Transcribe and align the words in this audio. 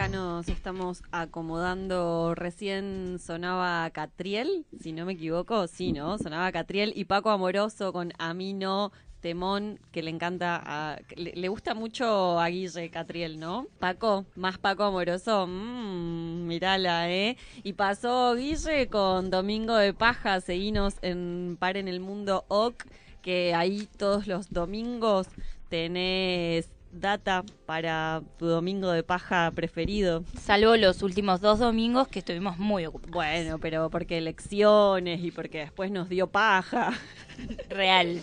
Acá 0.00 0.08
nos 0.08 0.48
estamos 0.48 1.02
acomodando. 1.12 2.34
Recién 2.34 3.18
sonaba 3.18 3.90
Catriel, 3.90 4.64
si 4.80 4.92
no 4.92 5.04
me 5.04 5.12
equivoco. 5.12 5.66
Sí, 5.66 5.92
¿no? 5.92 6.16
Sonaba 6.16 6.50
Catriel 6.52 6.94
y 6.96 7.04
Paco 7.04 7.28
Amoroso 7.28 7.92
con 7.92 8.14
Amino 8.18 8.92
Temón, 9.20 9.78
que 9.92 10.02
le 10.02 10.08
encanta 10.08 10.96
le 11.14 11.48
gusta 11.48 11.74
mucho 11.74 12.40
a 12.40 12.48
Guille 12.48 12.88
Catriel, 12.88 13.38
¿no? 13.38 13.66
Paco, 13.78 14.24
más 14.36 14.56
Paco 14.56 14.84
Amoroso, 14.84 15.46
mmm, 15.46 16.46
mirala, 16.46 17.10
¿eh? 17.10 17.36
Y 17.62 17.74
pasó 17.74 18.34
Guille 18.36 18.88
con 18.88 19.28
Domingo 19.28 19.76
de 19.76 19.92
Paja, 19.92 20.40
seguinos 20.40 20.94
en 21.02 21.58
Par 21.60 21.76
en 21.76 21.88
el 21.88 22.00
Mundo 22.00 22.46
OC, 22.48 22.86
que 23.20 23.52
ahí 23.54 23.86
todos 23.98 24.26
los 24.26 24.50
domingos 24.50 25.26
tenés 25.68 26.70
data 26.92 27.44
para 27.66 28.22
tu 28.38 28.46
domingo 28.46 28.90
de 28.90 29.02
paja 29.02 29.50
preferido. 29.54 30.24
Salvo 30.40 30.76
los 30.76 31.02
últimos 31.02 31.40
dos 31.40 31.58
domingos 31.58 32.08
que 32.08 32.20
estuvimos 32.20 32.58
muy 32.58 32.86
ocupados. 32.86 33.12
Bueno, 33.12 33.58
pero 33.58 33.90
porque 33.90 34.18
elecciones 34.18 35.22
y 35.22 35.30
porque 35.30 35.58
después 35.58 35.90
nos 35.90 36.08
dio 36.08 36.26
paja. 36.26 36.92
Real. 37.70 38.20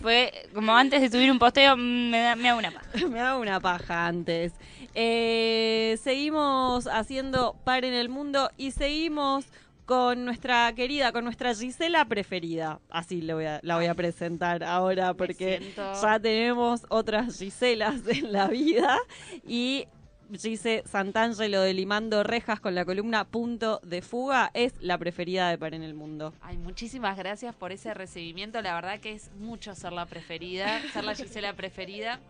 Fue 0.00 0.32
como 0.54 0.74
antes 0.74 1.00
de 1.00 1.10
subir 1.10 1.30
un 1.30 1.38
posteo, 1.38 1.76
mm, 1.76 2.10
me 2.10 2.20
da, 2.20 2.36
me 2.36 2.48
da 2.48 2.56
una 2.56 2.70
paja. 2.70 2.88
Me 3.08 3.18
da 3.18 3.36
una 3.36 3.60
paja 3.60 4.06
antes. 4.06 4.52
Eh, 4.94 5.98
seguimos 6.02 6.86
haciendo 6.86 7.54
par 7.64 7.84
en 7.84 7.94
el 7.94 8.08
mundo 8.08 8.50
y 8.56 8.72
seguimos 8.72 9.46
con 9.90 10.24
nuestra 10.24 10.72
querida, 10.72 11.10
con 11.10 11.24
nuestra 11.24 11.52
Gisela 11.52 12.04
preferida. 12.04 12.78
Así 12.90 13.20
le 13.22 13.34
voy 13.34 13.46
a- 13.46 13.58
la 13.64 13.74
voy 13.74 13.86
a 13.86 13.94
presentar 13.96 14.62
ahora 14.62 15.14
porque 15.14 15.60
ya 16.00 16.20
tenemos 16.20 16.86
otras 16.90 17.36
Giselas 17.36 18.06
en 18.06 18.30
la 18.30 18.46
vida 18.46 18.96
y 19.44 19.88
Gise 20.32 20.84
Santangelo 20.86 21.60
de 21.62 21.74
Limando 21.74 22.22
Rejas 22.22 22.60
con 22.60 22.76
la 22.76 22.84
columna 22.84 23.24
Punto 23.24 23.80
de 23.82 24.00
Fuga 24.00 24.52
es 24.54 24.74
la 24.80 24.96
preferida 24.96 25.50
de 25.50 25.58
Par 25.58 25.74
en 25.74 25.82
el 25.82 25.94
Mundo. 25.94 26.32
Ay, 26.40 26.56
muchísimas 26.56 27.16
gracias 27.16 27.52
por 27.56 27.72
ese 27.72 27.92
recibimiento. 27.92 28.62
La 28.62 28.76
verdad 28.76 29.00
que 29.00 29.10
es 29.14 29.32
mucho 29.40 29.74
ser 29.74 29.92
la 29.92 30.06
preferida, 30.06 30.80
ser 30.92 31.02
la 31.02 31.16
Gisela 31.16 31.54
preferida. 31.54 32.20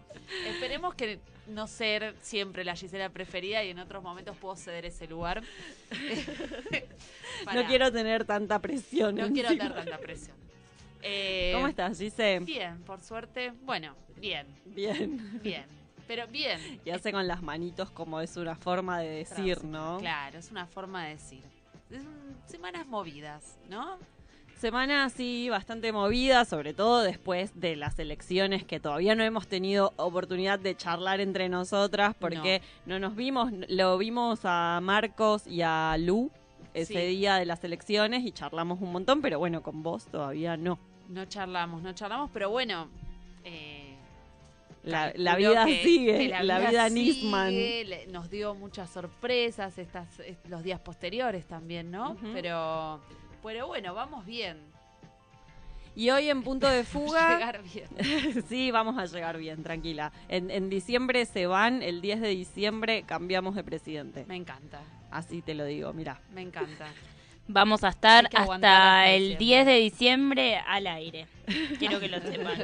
Esperemos 0.48 0.94
que 0.94 1.18
no 1.50 1.66
ser 1.66 2.14
siempre 2.22 2.64
la 2.64 2.74
Gisela 2.76 3.08
preferida 3.10 3.62
y 3.64 3.70
en 3.70 3.78
otros 3.78 4.02
momentos 4.02 4.36
puedo 4.36 4.56
ceder 4.56 4.84
ese 4.86 5.06
lugar. 5.06 5.42
Para- 7.44 7.60
No 7.62 7.68
quiero 7.68 7.90
tener 7.92 8.24
tanta 8.24 8.58
presión. 8.60 9.14
no 9.14 9.30
quiero 9.32 9.48
tener 9.50 9.74
tanta 9.74 9.98
presión. 9.98 10.36
Eh, 11.02 11.52
¿Cómo 11.54 11.68
estás, 11.68 11.98
Gise? 11.98 12.40
Bien, 12.40 12.78
por 12.82 13.00
suerte. 13.00 13.52
Bueno, 13.62 13.94
bien, 14.16 14.46
Bien. 14.66 15.40
bien. 15.42 15.64
Pero 16.06 16.26
bien. 16.26 16.80
Y 16.84 16.90
hace 16.90 17.12
con 17.12 17.26
las 17.28 17.40
manitos 17.42 17.90
como 17.90 18.20
es 18.20 18.36
una 18.36 18.56
forma 18.56 18.98
de 19.00 19.08
decir, 19.08 19.62
¿no? 19.64 19.98
Claro, 20.00 20.38
es 20.38 20.50
una 20.50 20.66
forma 20.66 21.04
de 21.04 21.10
decir. 21.10 21.42
Es 21.90 22.02
un- 22.02 22.36
semanas 22.46 22.86
movidas, 22.86 23.58
¿no? 23.68 23.96
Semana 24.60 25.06
así 25.06 25.48
bastante 25.48 25.90
movida, 25.90 26.44
sobre 26.44 26.74
todo 26.74 27.00
después 27.00 27.58
de 27.58 27.76
las 27.76 27.98
elecciones 27.98 28.62
que 28.62 28.78
todavía 28.78 29.14
no 29.14 29.24
hemos 29.24 29.48
tenido 29.48 29.94
oportunidad 29.96 30.58
de 30.58 30.76
charlar 30.76 31.20
entre 31.20 31.48
nosotras 31.48 32.14
porque 32.20 32.60
no, 32.84 32.98
nos 32.98 33.16
vimos, 33.16 33.50
lo 33.68 33.96
vimos 33.96 34.40
a 34.44 34.78
Marcos 34.82 35.46
y 35.46 35.62
a 35.62 35.96
Lu 35.98 36.30
ese 36.74 36.92
Sí. 36.92 36.98
día 37.16 37.36
de 37.36 37.46
las 37.46 37.64
elecciones 37.64 38.22
y 38.26 38.32
charlamos 38.32 38.82
un 38.82 38.92
montón, 38.92 39.22
pero 39.22 39.38
bueno, 39.38 39.62
con 39.62 39.82
vos 39.82 40.04
todavía 40.04 40.58
no. 40.58 40.78
No 41.08 41.24
charlamos, 41.24 41.80
no 41.82 41.94
charlamos, 41.94 42.30
pero 42.30 42.50
bueno. 42.50 42.88
eh, 43.44 43.96
La, 44.82 45.10
la 45.16 45.36
vida 45.36 45.64
que- 45.64 45.82
sigue, 45.82 46.18
que 46.18 46.28
la, 46.44 46.58
vida 46.58 46.88
sigue, 46.90 47.00
Nisman. 47.22 47.50
le- 47.54 48.06
Nos 48.08 48.28
dio 48.28 48.54
muchas 48.54 48.90
sorpresas 48.90 49.78
estas, 49.78 50.20
est- 50.20 50.46
los 50.48 50.62
días 50.62 50.80
posteriores 50.80 51.46
también, 51.46 51.90
¿no? 51.90 52.16
Pero, 52.34 53.00
pero 53.42 53.66
bueno, 53.66 53.94
vamos 53.94 54.24
bien. 54.26 54.58
Y 55.96 56.10
hoy 56.10 56.30
en 56.30 56.42
punto 56.42 56.68
de 56.68 56.84
fuga... 56.84 57.34
Llegar 57.36 57.62
bien. 57.62 58.44
sí, 58.48 58.70
vamos 58.70 58.96
a 58.98 59.06
llegar 59.06 59.36
bien, 59.38 59.62
tranquila. 59.62 60.12
En, 60.28 60.50
en 60.50 60.70
diciembre 60.70 61.24
se 61.26 61.46
van, 61.46 61.82
el 61.82 62.00
10 62.00 62.20
de 62.20 62.28
diciembre 62.28 63.02
cambiamos 63.02 63.54
de 63.54 63.64
presidente. 63.64 64.24
Me 64.28 64.36
encanta, 64.36 64.80
Así 65.10 65.42
te 65.42 65.54
lo 65.54 65.64
digo, 65.64 65.92
mira. 65.92 66.20
me 66.32 66.42
encanta. 66.42 66.86
Vamos 67.52 67.82
a 67.82 67.88
estar 67.88 68.28
hasta 68.32 69.10
el 69.10 69.36
diciembre. 69.36 69.44
10 69.44 69.66
de 69.66 69.74
diciembre 69.74 70.56
al 70.58 70.86
aire. 70.86 71.26
Quiero 71.80 71.98
que 71.98 72.08
lo 72.08 72.20
sepan. 72.20 72.56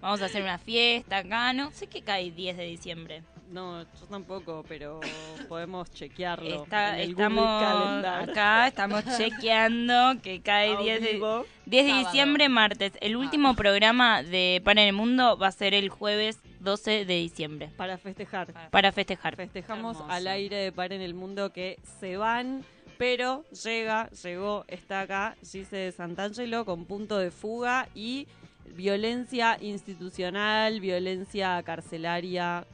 Vamos 0.00 0.22
a 0.22 0.26
hacer 0.26 0.42
una 0.42 0.58
fiesta 0.58 1.18
acá. 1.18 1.52
No 1.52 1.72
sé 1.72 1.88
qué 1.88 2.02
cae 2.02 2.30
10 2.30 2.56
de 2.56 2.64
diciembre. 2.66 3.22
No, 3.50 3.82
yo 3.82 4.06
tampoco, 4.10 4.64
pero 4.68 5.00
podemos 5.48 5.90
chequearlo. 5.92 6.64
Está, 6.64 7.00
en 7.00 7.10
el 7.10 7.14
Google 7.14 7.28
estamos 7.28 8.04
acá, 8.04 8.66
estamos 8.66 9.04
chequeando 9.16 10.20
que 10.22 10.40
cae 10.40 10.74
A 10.74 10.80
10 10.80 11.02
de, 11.02 11.12
vivo. 11.12 11.46
10 11.66 11.86
de 11.86 11.92
diciembre, 11.92 12.48
martes. 12.48 12.92
El 13.00 13.16
último 13.16 13.54
programa 13.54 14.22
de 14.22 14.60
Para 14.64 14.82
en 14.82 14.88
el 14.88 14.94
Mundo 14.94 15.38
va 15.38 15.48
a 15.48 15.52
ser 15.52 15.74
el 15.74 15.88
jueves 15.88 16.40
12 16.60 17.04
de 17.04 17.14
diciembre. 17.14 17.70
Para 17.76 17.98
festejar. 17.98 18.52
Para 18.70 18.90
festejar. 18.92 19.36
Festejamos 19.36 19.96
Hermoso. 19.96 20.12
al 20.12 20.26
aire 20.26 20.56
de 20.56 20.72
Par 20.72 20.92
en 20.92 21.00
el 21.00 21.14
Mundo 21.14 21.52
que 21.52 21.78
se 22.00 22.16
van, 22.16 22.64
pero 22.98 23.44
llega, 23.50 24.10
llegó, 24.10 24.64
está 24.66 25.02
acá 25.02 25.36
Gise 25.40 25.76
de 25.76 25.92
Santangelo 25.92 26.64
con 26.64 26.84
punto 26.84 27.18
de 27.18 27.30
fuga 27.30 27.88
y 27.94 28.26
violencia 28.74 29.58
institucional, 29.60 30.80
violencia 30.80 31.62
carcelaria. 31.62 32.66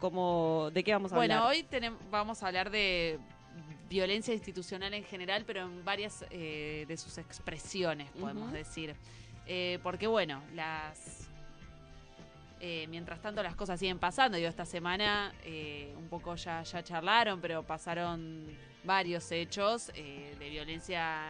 Como, 0.00 0.70
¿De 0.72 0.82
qué 0.82 0.92
vamos 0.92 1.12
a 1.12 1.16
Bueno, 1.16 1.34
hablar? 1.34 1.50
hoy 1.50 1.62
tenem- 1.70 1.96
vamos 2.10 2.42
a 2.42 2.46
hablar 2.46 2.70
de 2.70 3.18
violencia 3.88 4.32
institucional 4.32 4.94
en 4.94 5.04
general, 5.04 5.44
pero 5.46 5.62
en 5.62 5.84
varias 5.84 6.24
eh, 6.30 6.86
de 6.88 6.96
sus 6.96 7.18
expresiones, 7.18 8.10
podemos 8.12 8.50
decir. 8.52 8.94
Eh, 9.46 9.78
porque 9.82 10.06
bueno, 10.06 10.40
las 10.54 11.28
eh, 12.60 12.86
mientras 12.88 13.20
tanto 13.20 13.42
las 13.42 13.56
cosas 13.56 13.78
siguen 13.80 13.98
pasando. 13.98 14.36
Digo, 14.36 14.48
esta 14.48 14.64
semana 14.66 15.32
eh, 15.44 15.92
un 15.98 16.08
poco 16.08 16.34
ya, 16.36 16.62
ya 16.62 16.82
charlaron, 16.82 17.40
pero 17.40 17.62
pasaron 17.62 18.46
varios 18.84 19.30
hechos 19.32 19.88
de 19.88 20.48
violencia 20.50 21.22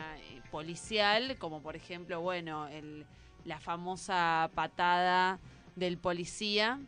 policial, 0.51 1.37
como 1.39 1.61
por 1.63 1.75
ejemplo, 1.77 2.21
bueno, 2.21 2.69
el, 2.69 3.07
la 3.45 3.59
famosa 3.59 4.51
patada 4.55 5.39
del 5.77 5.99
policía 5.99 6.79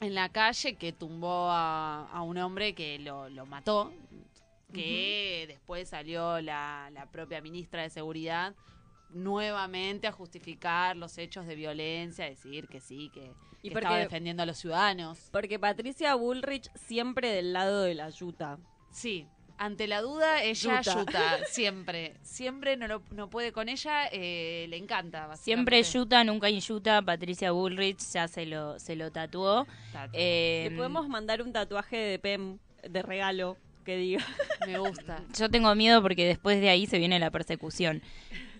en 0.00 0.14
la 0.14 0.28
calle 0.30 0.76
que 0.76 0.92
tumbó 0.92 1.50
a, 1.50 2.08
a 2.10 2.22
un 2.22 2.38
hombre 2.38 2.74
que 2.74 2.98
lo, 2.98 3.28
lo 3.28 3.46
mató, 3.46 3.92
que 4.72 5.44
después 5.48 5.88
salió 5.88 6.40
la, 6.40 6.90
la 6.92 7.06
propia 7.06 7.40
ministra 7.40 7.82
de 7.82 7.90
Seguridad 7.90 8.54
nuevamente 9.10 10.06
a 10.06 10.12
justificar 10.12 10.96
los 10.96 11.18
hechos 11.18 11.46
de 11.46 11.56
violencia, 11.56 12.24
decir 12.26 12.68
que 12.68 12.80
sí, 12.80 13.10
que, 13.12 13.32
Y 13.62 13.68
que 13.68 13.74
porque- 13.74 13.78
estaba 13.78 13.96
defendiendo 13.98 14.42
a 14.44 14.46
los 14.46 14.58
ciudadanos. 14.58 15.28
Porque 15.32 15.58
Patricia 15.58 16.14
Bullrich 16.14 16.70
siempre 16.74 17.30
del 17.32 17.52
lado 17.52 17.82
de 17.82 17.94
la 17.94 18.08
yuta. 18.10 18.58
Sí, 18.92 19.26
ante 19.62 19.86
la 19.86 20.00
duda, 20.00 20.42
ella 20.42 20.80
Yuta. 20.80 20.94
yuta, 21.00 21.38
siempre. 21.50 22.14
Siempre 22.22 22.76
no, 22.78 22.88
lo- 22.88 23.02
no 23.10 23.28
puede 23.28 23.52
con 23.52 23.68
ella, 23.68 24.08
eh, 24.10 24.64
le 24.70 24.78
encanta. 24.78 25.36
Siempre. 25.36 25.82
Yuta, 25.82 26.24
nunca 26.24 26.48
Yuta. 26.48 27.02
Patricia 27.02 27.52
Bullrich 27.52 28.00
ya 28.12 28.26
se 28.26 28.46
lo, 28.46 28.78
se 28.78 28.96
lo 28.96 29.12
tatuó. 29.12 29.66
Eh, 30.14 30.68
Le 30.70 30.76
podemos 30.76 31.08
mandar 31.08 31.42
un 31.42 31.52
tatuaje 31.52 31.96
de 31.98 32.18
PEM 32.18 32.58
de 32.88 33.02
regalo 33.02 33.58
que 33.84 33.96
diga. 33.98 34.26
Me 34.66 34.78
gusta. 34.78 35.22
Yo 35.38 35.50
tengo 35.50 35.74
miedo 35.74 36.00
porque 36.00 36.26
después 36.26 36.58
de 36.60 36.70
ahí 36.70 36.86
se 36.86 36.98
viene 36.98 37.18
la 37.18 37.30
persecución. 37.30 38.02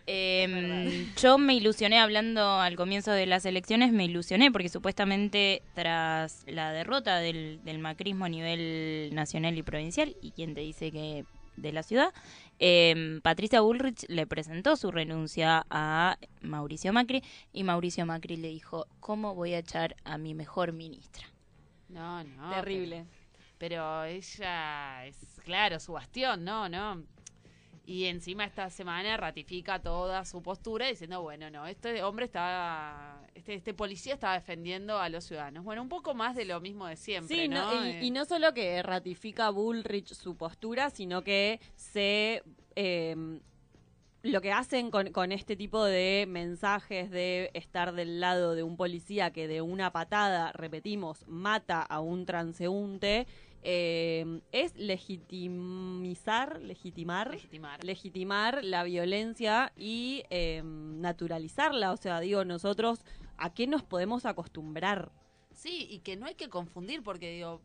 Eh, 0.06 1.06
yo 1.20 1.38
me 1.38 1.54
ilusioné 1.54 1.98
hablando 1.98 2.60
al 2.60 2.76
comienzo 2.76 3.12
de 3.12 3.26
las 3.26 3.44
elecciones, 3.44 3.92
me 3.92 4.04
ilusioné 4.04 4.50
porque 4.50 4.68
supuestamente 4.68 5.62
tras 5.74 6.44
la 6.46 6.72
derrota 6.72 7.18
del, 7.18 7.60
del 7.64 7.78
macrismo 7.78 8.24
a 8.24 8.28
nivel 8.28 9.10
nacional 9.12 9.56
y 9.56 9.62
provincial, 9.62 10.16
y 10.20 10.32
quien 10.32 10.54
te 10.54 10.60
dice 10.60 10.90
que 10.90 11.24
de 11.56 11.72
la 11.72 11.82
ciudad, 11.82 12.12
eh, 12.58 13.20
Patricia 13.22 13.60
Bullrich 13.60 14.04
le 14.08 14.26
presentó 14.26 14.76
su 14.76 14.90
renuncia 14.90 15.66
a 15.70 16.18
Mauricio 16.42 16.92
Macri 16.92 17.22
y 17.52 17.64
Mauricio 17.64 18.06
Macri 18.06 18.36
le 18.36 18.48
dijo, 18.48 18.86
¿cómo 19.00 19.34
voy 19.34 19.54
a 19.54 19.58
echar 19.58 19.96
a 20.04 20.18
mi 20.18 20.34
mejor 20.34 20.72
ministra? 20.72 21.26
No, 21.88 22.22
no. 22.24 22.50
Terrible. 22.50 23.06
Pero 23.58 24.04
ella 24.04 25.06
es, 25.06 25.16
claro, 25.44 25.80
su 25.80 25.92
bastión, 25.92 26.44
¿no? 26.44 26.68
¿No? 26.68 27.02
Y 27.90 28.04
encima 28.04 28.44
esta 28.44 28.70
semana 28.70 29.16
ratifica 29.16 29.80
toda 29.82 30.24
su 30.24 30.42
postura 30.44 30.86
diciendo, 30.86 31.22
bueno, 31.22 31.50
no, 31.50 31.66
este 31.66 32.04
hombre 32.04 32.24
estaba, 32.26 33.20
este, 33.34 33.54
este 33.54 33.74
policía 33.74 34.14
estaba 34.14 34.34
defendiendo 34.34 35.00
a 35.00 35.08
los 35.08 35.24
ciudadanos. 35.24 35.64
Bueno, 35.64 35.82
un 35.82 35.88
poco 35.88 36.14
más 36.14 36.36
de 36.36 36.44
lo 36.44 36.60
mismo 36.60 36.86
de 36.86 36.94
siempre, 36.94 37.34
Sí, 37.34 37.48
¿no? 37.48 37.74
no- 37.74 37.84
y, 37.84 37.90
Eh, 37.90 38.04
y 38.04 38.10
no 38.12 38.24
solo 38.26 38.54
que 38.54 38.80
ratifica 38.84 39.50
Bullrich 39.50 40.14
su 40.14 40.36
postura, 40.36 40.90
sino 40.90 41.22
que 41.24 41.58
se... 41.74 42.44
eh, 42.76 43.16
lo 44.22 44.42
que 44.42 44.52
hacen 44.52 44.90
con, 44.90 45.12
con 45.12 45.32
este 45.32 45.56
tipo 45.56 45.82
de 45.82 46.26
mensajes 46.28 47.10
de 47.10 47.50
estar 47.54 47.94
del 47.94 48.20
lado 48.20 48.54
de 48.54 48.62
un 48.62 48.76
policía 48.76 49.30
que 49.32 49.48
de 49.48 49.62
una 49.62 49.92
patada, 49.92 50.52
repetimos, 50.52 51.26
mata 51.26 51.80
a 51.82 52.00
un 52.00 52.26
transeúnte 52.26 53.26
eh, 53.62 54.40
es 54.52 54.74
legitimizar, 54.76 56.60
legitimar, 56.60 57.30
Legitimar. 57.30 57.84
legitimar 57.84 58.64
la 58.64 58.84
violencia 58.84 59.72
y 59.76 60.22
eh, 60.30 60.62
naturalizarla. 60.64 61.92
O 61.92 61.96
sea, 61.96 62.20
digo, 62.20 62.44
nosotros, 62.44 63.00
¿a 63.36 63.52
qué 63.52 63.66
nos 63.66 63.82
podemos 63.82 64.26
acostumbrar? 64.26 65.10
Sí, 65.52 65.86
y 65.90 65.98
que 65.98 66.16
no 66.16 66.26
hay 66.26 66.34
que 66.34 66.48
confundir, 66.48 67.02
porque 67.02 67.32
digo, 67.32 67.60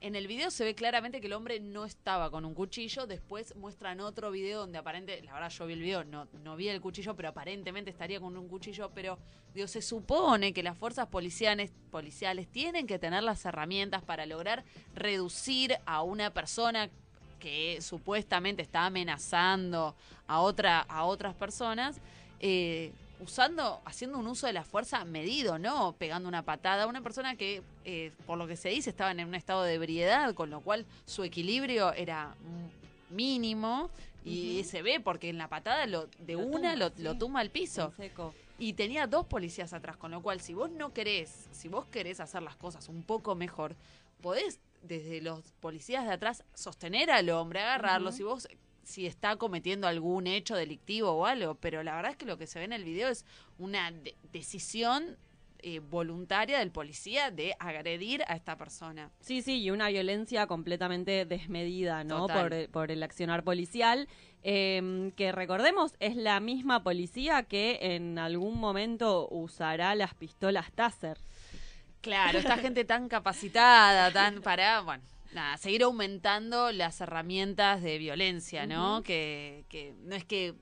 en 0.00 0.16
el 0.16 0.26
video 0.26 0.50
se 0.50 0.64
ve 0.64 0.74
claramente 0.74 1.20
que 1.20 1.26
el 1.26 1.34
hombre 1.34 1.60
no 1.60 1.84
estaba 1.84 2.30
con 2.30 2.44
un 2.46 2.54
cuchillo, 2.54 3.06
después 3.06 3.54
muestran 3.56 4.00
otro 4.00 4.30
video 4.30 4.60
donde 4.60 4.78
aparente, 4.78 5.20
la 5.22 5.34
verdad 5.34 5.50
yo 5.50 5.66
vi 5.66 5.74
el 5.74 5.80
video, 5.80 6.04
no, 6.04 6.26
no 6.42 6.56
vi 6.56 6.68
el 6.68 6.80
cuchillo, 6.80 7.14
pero 7.14 7.28
aparentemente 7.28 7.90
estaría 7.90 8.18
con 8.18 8.36
un 8.36 8.48
cuchillo, 8.48 8.90
pero 8.94 9.18
digo, 9.54 9.66
se 9.66 9.82
supone 9.82 10.54
que 10.54 10.62
las 10.62 10.78
fuerzas 10.78 11.06
policiales, 11.08 11.70
policiales 11.90 12.48
tienen 12.48 12.86
que 12.86 12.98
tener 12.98 13.22
las 13.22 13.44
herramientas 13.44 14.02
para 14.02 14.24
lograr 14.24 14.64
reducir 14.94 15.76
a 15.84 16.02
una 16.02 16.30
persona 16.30 16.88
que 17.38 17.80
supuestamente 17.82 18.62
está 18.62 18.86
amenazando 18.86 19.94
a 20.26 20.40
otra 20.40 20.80
a 20.80 21.04
otras 21.04 21.34
personas 21.34 22.00
eh, 22.38 22.92
usando 23.20 23.80
haciendo 23.84 24.18
un 24.18 24.26
uso 24.26 24.46
de 24.46 24.52
la 24.52 24.64
fuerza 24.64 25.04
medido 25.04 25.58
no 25.58 25.92
pegando 25.98 26.28
una 26.28 26.42
patada. 26.44 26.84
A 26.84 26.86
una 26.86 27.02
persona 27.02 27.36
que 27.36 27.62
eh, 27.84 28.12
por 28.26 28.38
lo 28.38 28.46
que 28.46 28.56
se 28.56 28.68
dice 28.70 28.90
estaba 28.90 29.10
en 29.10 29.26
un 29.26 29.34
estado 29.34 29.62
de 29.62 29.74
ebriedad 29.74 30.34
con 30.34 30.50
lo 30.50 30.60
cual 30.60 30.86
su 31.06 31.24
equilibrio 31.24 31.92
era 31.92 32.34
mínimo 33.10 33.90
y 34.24 34.64
se 34.64 34.82
ve 34.82 35.00
porque 35.00 35.28
en 35.28 35.38
la 35.38 35.48
patada 35.48 35.86
lo, 35.86 36.06
de 36.18 36.34
Lo 36.34 36.40
una 36.40 36.72
tumba, 36.72 36.76
lo, 36.76 36.88
sí. 36.90 37.02
lo 37.02 37.16
tumba 37.16 37.40
al 37.40 37.50
piso. 37.50 37.92
seco. 37.96 38.34
y 38.58 38.74
tenía 38.74 39.06
dos 39.06 39.26
policías 39.26 39.72
atrás, 39.72 39.96
con 39.96 40.10
lo 40.10 40.20
cual 40.22 40.40
si 40.40 40.52
vos 40.52 40.70
no 40.70 40.92
querés, 40.92 41.48
si 41.52 41.68
vos 41.68 41.86
querés 41.86 42.20
hacer 42.20 42.42
las 42.42 42.56
cosas 42.56 42.88
un 42.88 43.02
poco 43.02 43.34
mejor, 43.34 43.76
podés 44.20 44.60
desde 44.82 45.20
los 45.20 45.40
policías 45.60 46.06
de 46.06 46.12
atrás 46.12 46.44
sostener 46.54 47.10
al 47.10 47.30
hombre, 47.30 47.60
agarrarlo, 47.60 48.12
si 48.12 48.22
vos 48.22 48.48
si 48.82 49.06
está 49.06 49.36
cometiendo 49.36 49.86
algún 49.86 50.26
hecho 50.26 50.56
delictivo 50.56 51.10
o 51.12 51.26
algo, 51.26 51.54
pero 51.54 51.82
la 51.82 51.94
verdad 51.96 52.12
es 52.12 52.16
que 52.16 52.26
lo 52.26 52.38
que 52.38 52.46
se 52.46 52.58
ve 52.58 52.64
en 52.64 52.72
el 52.72 52.84
video 52.84 53.08
es 53.08 53.24
una 53.58 53.90
de- 53.90 54.16
decisión 54.32 55.16
eh, 55.62 55.80
voluntaria 55.80 56.58
del 56.60 56.70
policía 56.70 57.30
de 57.30 57.54
agredir 57.58 58.22
a 58.28 58.34
esta 58.34 58.56
persona. 58.56 59.10
Sí, 59.20 59.42
sí, 59.42 59.60
y 59.60 59.70
una 59.70 59.88
violencia 59.88 60.46
completamente 60.46 61.26
desmedida, 61.26 62.02
¿no? 62.02 62.26
Por, 62.28 62.70
por 62.70 62.90
el 62.90 63.02
accionar 63.02 63.44
policial, 63.44 64.08
eh, 64.42 65.12
que 65.16 65.32
recordemos 65.32 65.92
es 66.00 66.16
la 66.16 66.40
misma 66.40 66.82
policía 66.82 67.42
que 67.42 67.78
en 67.82 68.18
algún 68.18 68.58
momento 68.58 69.28
usará 69.28 69.94
las 69.94 70.14
pistolas 70.14 70.72
Taser. 70.72 71.18
Claro, 72.00 72.38
esta 72.38 72.56
gente 72.56 72.86
tan 72.86 73.10
capacitada, 73.10 74.10
tan 74.10 74.40
para, 74.42 74.80
bueno, 74.80 75.02
nada, 75.32 75.56
seguir 75.56 75.82
aumentando 75.82 76.72
las 76.72 77.00
herramientas 77.00 77.82
de 77.82 77.98
violencia, 77.98 78.66
¿no? 78.66 79.02
Que, 79.02 79.64
que 79.68 79.94
no 80.00 80.14
es 80.16 80.24
que 80.24 80.54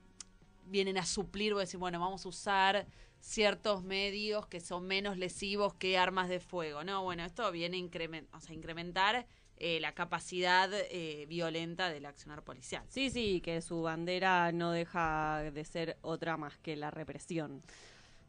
vienen 0.65 0.97
a 0.97 1.05
suplir 1.05 1.53
o 1.53 1.59
decir, 1.59 1.79
bueno, 1.79 1.99
vamos 1.99 2.25
a 2.25 2.29
usar 2.29 2.87
ciertos 3.21 3.83
medios 3.83 4.47
que 4.47 4.59
son 4.59 4.85
menos 4.87 5.17
lesivos 5.17 5.73
que 5.73 5.97
armas 5.97 6.29
de 6.29 6.39
fuego, 6.39 6.83
¿no? 6.83 7.03
Bueno, 7.03 7.25
esto 7.25 7.51
viene 7.51 7.77
a 7.77 7.79
incremen- 7.79 8.27
o 8.33 8.39
sea, 8.39 8.53
incrementar 8.55 9.25
eh, 9.57 9.79
la 9.81 9.93
capacidad 9.93 10.69
eh, 10.73 11.25
violenta 11.27 11.89
del 11.89 12.05
accionar 12.05 12.43
policial. 12.43 12.83
Sí, 12.87 13.09
sí, 13.09 13.41
que 13.41 13.61
su 13.61 13.81
bandera 13.81 14.51
no 14.53 14.71
deja 14.71 15.41
de 15.51 15.65
ser 15.65 15.97
otra 16.01 16.37
más 16.37 16.57
que 16.59 16.77
la 16.77 16.91
represión. 16.91 17.61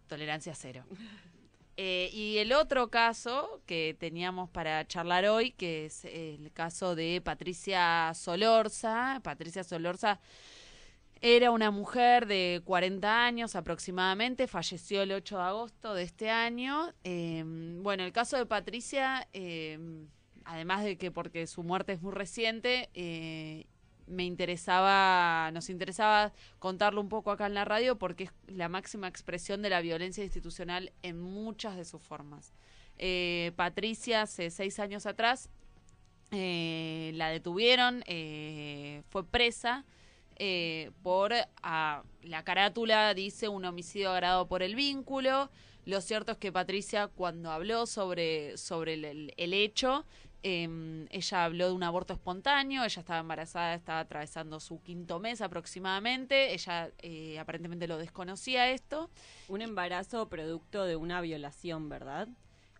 Tolerancia 0.08 0.54
cero. 0.56 0.84
Eh, 1.76 2.11
y 2.12 2.38
el 2.38 2.52
otro 2.52 2.90
caso 2.90 3.62
que 3.67 3.96
teníamos 3.99 4.50
para 4.50 4.87
charlar 4.87 5.25
hoy, 5.26 5.52
que 5.52 5.87
es 5.87 6.05
el 6.05 6.52
caso 6.52 6.94
de 6.94 7.20
Patricia 7.25 8.12
Solorza. 8.14 9.20
Patricia 9.22 9.64
Solorza 9.64 10.20
era 11.22 11.50
una 11.50 11.70
mujer 11.70 12.26
de 12.26 12.62
40 12.64 13.25
años 13.25 13.55
aproximadamente, 13.55 14.46
falleció 14.46 15.02
el 15.02 15.12
8 15.12 15.37
de 15.37 15.43
agosto 15.43 15.94
de 15.94 16.02
este 16.02 16.31
año. 16.31 16.94
Eh, 17.05 17.44
bueno, 17.82 18.05
el 18.05 18.12
caso 18.12 18.38
de 18.38 18.46
Patricia, 18.46 19.28
eh, 19.34 19.78
además 20.44 20.82
de 20.82 20.96
que 20.96 21.11
porque 21.11 21.46
su 21.46 21.62
muerte 21.62 21.93
es 21.93 22.00
muy 22.00 22.12
reciente, 22.12 22.88
eh, 22.94 23.66
me 24.11 24.25
interesaba, 24.25 25.51
nos 25.53 25.71
interesaba 25.71 26.33
contarlo 26.59 27.01
un 27.01 27.09
poco 27.09 27.31
acá 27.31 27.47
en 27.47 27.55
la 27.55 27.65
radio 27.65 27.97
porque 27.97 28.25
es 28.25 28.33
la 28.49 28.69
máxima 28.69 29.09
expresión 29.09 29.62
de 29.62 29.71
la 29.71 29.81
violencia 29.81 30.25
institucional 30.25 30.93
en 31.03 31.21
muchas 31.21 31.77
de 31.77 31.85
sus 31.85 32.03
formas. 32.03 32.53
Eh, 32.99 33.53
Patricia, 33.57 34.23
hace 34.23 34.51
seis 34.51 34.79
años 34.79 35.07
atrás, 35.07 35.49
eh, 36.33 37.12
la 37.15 37.31
detuvieron, 37.31 38.05
eh, 38.07 39.03
fue 39.09 39.25
presa 39.25 39.85
eh, 40.43 40.91
por 41.03 41.35
ah, 41.62 42.03
la 42.23 42.45
carátula 42.45 43.12
dice 43.12 43.49
un 43.49 43.62
homicidio 43.67 44.11
agravado 44.11 44.49
por 44.49 44.62
el 44.62 44.75
vínculo. 44.75 45.51
Lo 45.85 46.01
cierto 46.01 46.33
es 46.33 46.39
que 46.39 46.51
Patricia 46.51 47.09
cuando 47.09 47.51
habló 47.51 47.85
sobre, 47.87 48.57
sobre 48.57 48.95
el 48.95 49.55
hecho, 49.55 50.07
eh, 50.42 51.06
ella 51.10 51.44
habló 51.44 51.66
de 51.69 51.72
un 51.75 51.82
aborto 51.82 52.12
espontáneo, 52.14 52.84
ella 52.84 53.00
estaba 53.00 53.20
embarazada, 53.20 53.75
estaba 53.75 54.00
atravesando 54.00 54.60
su 54.60 54.81
quinto 54.82 55.19
mes 55.20 55.40
aproximadamente, 55.40 56.52
ella 56.54 56.90
eh, 57.02 57.38
aparentemente 57.38 57.87
lo 57.88 57.98
desconocía 57.98 58.70
esto. 58.70 59.10
Un 59.48 59.62
embarazo 59.62 60.28
producto 60.28 60.84
de 60.84 60.96
una 60.96 61.20
violación, 61.20 61.88
¿verdad? 61.88 62.28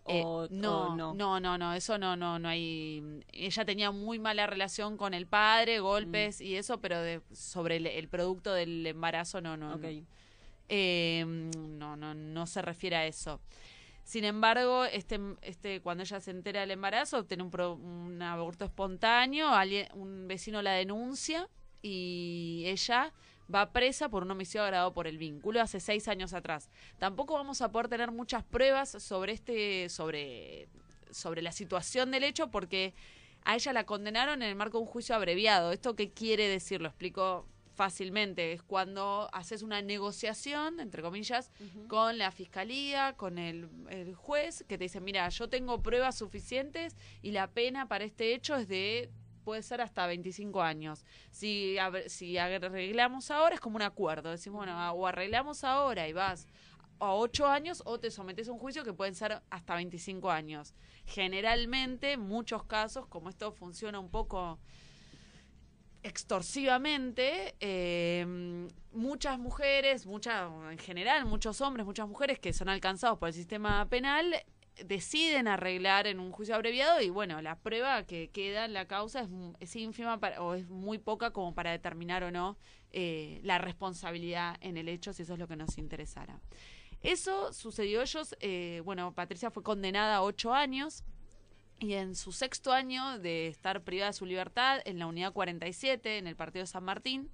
Eh, 0.07 0.23
no, 0.23 0.87
o 0.87 0.95
no, 0.95 1.39
no, 1.39 1.57
no, 1.59 1.73
eso 1.75 1.99
no, 1.99 2.15
no, 2.15 2.39
no 2.39 2.49
hay. 2.49 3.21
Ella 3.31 3.65
tenía 3.65 3.91
muy 3.91 4.17
mala 4.17 4.47
relación 4.47 4.97
con 4.97 5.13
el 5.13 5.27
padre, 5.27 5.79
golpes 5.79 6.39
Mm. 6.39 6.43
y 6.43 6.55
eso, 6.55 6.79
pero 6.81 6.99
de- 7.01 7.21
sobre 7.31 7.75
el, 7.77 7.85
el 7.85 8.07
producto 8.07 8.51
del 8.53 8.87
embarazo 8.87 9.41
no, 9.41 9.55
no, 9.57 9.77
no. 9.77 9.87
No, 11.77 11.95
no, 11.95 12.13
no 12.13 12.47
se 12.47 12.61
refiere 12.61 12.95
a 12.95 13.05
eso. 13.05 13.39
Sin 14.11 14.25
embargo, 14.25 14.83
este, 14.83 15.21
este, 15.41 15.79
cuando 15.79 16.03
ella 16.03 16.19
se 16.19 16.31
entera 16.31 16.59
del 16.59 16.71
embarazo, 16.71 17.23
tiene 17.23 17.43
un, 17.43 17.49
pro- 17.49 17.75
un 17.75 18.21
aborto 18.21 18.65
espontáneo, 18.65 19.47
alguien, 19.47 19.87
un 19.93 20.27
vecino 20.27 20.61
la 20.61 20.73
denuncia 20.73 21.47
y 21.81 22.63
ella 22.65 23.13
va 23.47 23.71
presa 23.71 24.09
por 24.09 24.23
un 24.23 24.31
homicidio 24.31 24.63
agravado 24.63 24.91
por 24.91 25.07
el 25.07 25.17
vínculo 25.17 25.61
hace 25.61 25.79
seis 25.79 26.09
años 26.09 26.33
atrás. 26.33 26.69
Tampoco 26.99 27.35
vamos 27.35 27.61
a 27.61 27.71
poder 27.71 27.87
tener 27.87 28.11
muchas 28.11 28.43
pruebas 28.43 28.89
sobre 29.01 29.31
este, 29.31 29.87
sobre, 29.87 30.67
sobre 31.09 31.41
la 31.41 31.53
situación 31.53 32.11
del 32.11 32.25
hecho, 32.25 32.51
porque 32.51 32.93
a 33.45 33.55
ella 33.55 33.71
la 33.71 33.85
condenaron 33.85 34.41
en 34.41 34.49
el 34.49 34.55
marco 34.57 34.77
de 34.79 34.83
un 34.83 34.89
juicio 34.89 35.15
abreviado. 35.15 35.71
¿Esto 35.71 35.95
qué 35.95 36.11
quiere 36.11 36.49
decir? 36.49 36.81
Lo 36.81 36.89
explico 36.89 37.47
fácilmente. 37.85 38.53
Es 38.53 38.61
cuando 38.61 39.27
haces 39.33 39.63
una 39.63 39.81
negociación, 39.81 40.79
entre 40.79 41.01
comillas, 41.01 41.49
con 41.87 42.19
la 42.19 42.29
fiscalía, 42.31 43.13
con 43.17 43.39
el, 43.39 43.67
el 43.89 44.13
juez, 44.13 44.63
que 44.67 44.77
te 44.77 44.83
dice, 44.83 44.99
mira, 45.01 45.27
yo 45.29 45.49
tengo 45.49 45.81
pruebas 45.81 46.15
suficientes 46.15 46.95
y 47.23 47.31
la 47.31 47.47
pena 47.47 47.87
para 47.87 48.03
este 48.03 48.35
hecho 48.35 48.55
es 48.55 48.67
de 48.67 49.09
puede 49.43 49.63
ser 49.63 49.81
hasta 49.81 50.05
25 50.05 50.61
años. 50.61 51.03
Si, 51.31 51.75
ab- 51.77 52.07
si 52.07 52.37
arreglamos 52.37 53.31
ahora 53.31 53.55
es 53.55 53.61
como 53.61 53.77
un 53.77 53.81
acuerdo. 53.81 54.29
Decimos, 54.29 54.57
bueno, 54.59 54.93
o 54.93 55.07
arreglamos 55.07 55.63
ahora 55.63 56.07
y 56.07 56.13
vas 56.13 56.47
a 56.99 57.15
8 57.15 57.47
años 57.47 57.81
o 57.85 57.99
te 57.99 58.11
sometes 58.11 58.47
a 58.47 58.51
un 58.51 58.59
juicio 58.59 58.83
que 58.83 58.93
pueden 58.93 59.15
ser 59.15 59.41
hasta 59.49 59.73
25 59.73 60.29
años. 60.29 60.75
Generalmente, 61.07 62.17
muchos 62.17 62.63
casos, 62.65 63.07
como 63.07 63.29
esto 63.29 63.51
funciona 63.51 63.99
un 63.99 64.11
poco 64.11 64.59
extorsivamente, 66.03 67.55
eh, 67.59 68.67
muchas 68.93 69.39
mujeres, 69.39 70.05
muchas, 70.05 70.49
en 70.71 70.77
general, 70.77 71.25
muchos 71.25 71.61
hombres, 71.61 71.85
muchas 71.85 72.07
mujeres 72.07 72.39
que 72.39 72.53
son 72.53 72.69
alcanzados 72.69 73.19
por 73.19 73.29
el 73.29 73.33
sistema 73.33 73.87
penal 73.87 74.35
deciden 74.85 75.47
arreglar 75.47 76.07
en 76.07 76.19
un 76.19 76.31
juicio 76.31 76.55
abreviado 76.55 77.01
y 77.01 77.09
bueno, 77.09 77.41
la 77.41 77.59
prueba 77.59 78.03
que 78.03 78.29
queda 78.29 78.65
en 78.65 78.73
la 78.73 78.87
causa 78.87 79.21
es, 79.21 79.29
es 79.59 79.75
ínfima 79.75 80.19
o 80.39 80.53
es 80.55 80.67
muy 80.69 80.97
poca 80.97 81.31
como 81.31 81.53
para 81.53 81.71
determinar 81.71 82.23
o 82.23 82.31
no 82.31 82.57
eh, 82.91 83.39
la 83.43 83.57
responsabilidad 83.57 84.57
en 84.61 84.77
el 84.77 84.89
hecho, 84.89 85.13
si 85.13 85.23
eso 85.23 85.33
es 85.33 85.39
lo 85.39 85.47
que 85.47 85.55
nos 85.55 85.77
interesara. 85.77 86.39
Eso 87.03 87.51
sucedió 87.53 88.01
ellos, 88.01 88.35
eh, 88.39 88.81
bueno, 88.85 89.13
Patricia 89.13 89.49
fue 89.49 89.63
condenada 89.63 90.17
a 90.17 90.21
ocho 90.23 90.53
años 90.53 91.03
y 91.81 91.95
en 91.95 92.15
su 92.15 92.31
sexto 92.31 92.71
año 92.71 93.17
de 93.19 93.47
estar 93.47 93.81
privada 93.81 94.11
de 94.11 94.13
su 94.17 94.25
libertad 94.27 94.79
en 94.85 94.99
la 94.99 95.07
unidad 95.07 95.33
47, 95.33 96.19
en 96.19 96.27
el 96.27 96.35
partido 96.35 96.61
de 96.63 96.67
San 96.67 96.83
Martín, 96.83 97.29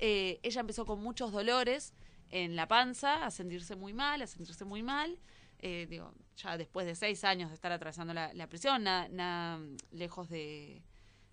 eh, 0.00 0.40
ella 0.42 0.60
empezó 0.60 0.84
con 0.84 1.00
muchos 1.00 1.30
dolores 1.32 1.94
en 2.30 2.56
la 2.56 2.66
panza, 2.66 3.24
a 3.24 3.30
sentirse 3.30 3.76
muy 3.76 3.92
mal, 3.94 4.20
a 4.20 4.26
sentirse 4.26 4.64
muy 4.64 4.82
mal. 4.82 5.18
Eh, 5.60 5.86
digo, 5.88 6.12
ya 6.36 6.58
después 6.58 6.86
de 6.86 6.96
seis 6.96 7.22
años 7.22 7.50
de 7.50 7.54
estar 7.54 7.70
atravesando 7.70 8.12
la, 8.12 8.46
prisión, 8.48 8.82
nada, 8.82 9.08
nada, 9.08 9.60
lejos 9.92 10.28
de- 10.28 10.82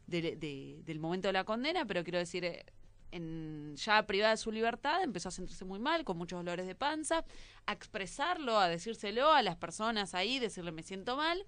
del 0.07 0.99
momento 0.99 1.27
de 1.29 1.33
la 1.33 1.45
condena, 1.45 1.85
pero 1.85 2.03
quiero 2.03 2.19
decir, 2.19 2.45
eh, 2.45 2.63
en, 3.11 3.75
ya 3.75 4.05
privada 4.05 4.31
de 4.31 4.37
su 4.37 4.51
libertad, 4.51 5.01
empezó 5.03 5.29
a 5.29 5.31
sentirse 5.31 5.65
muy 5.65 5.79
mal, 5.79 6.03
con 6.05 6.15
muchos 6.17 6.37
dolores 6.39 6.67
de 6.67 6.75
panza, 6.75 7.25
a 7.65 7.73
expresarlo, 7.73 8.59
a 8.59 8.67
decírselo 8.67 9.31
a 9.31 9.41
las 9.41 9.55
personas 9.55 10.13
ahí, 10.13 10.37
decirle 10.37 10.71
me 10.71 10.83
siento 10.83 11.17
mal. 11.17 11.43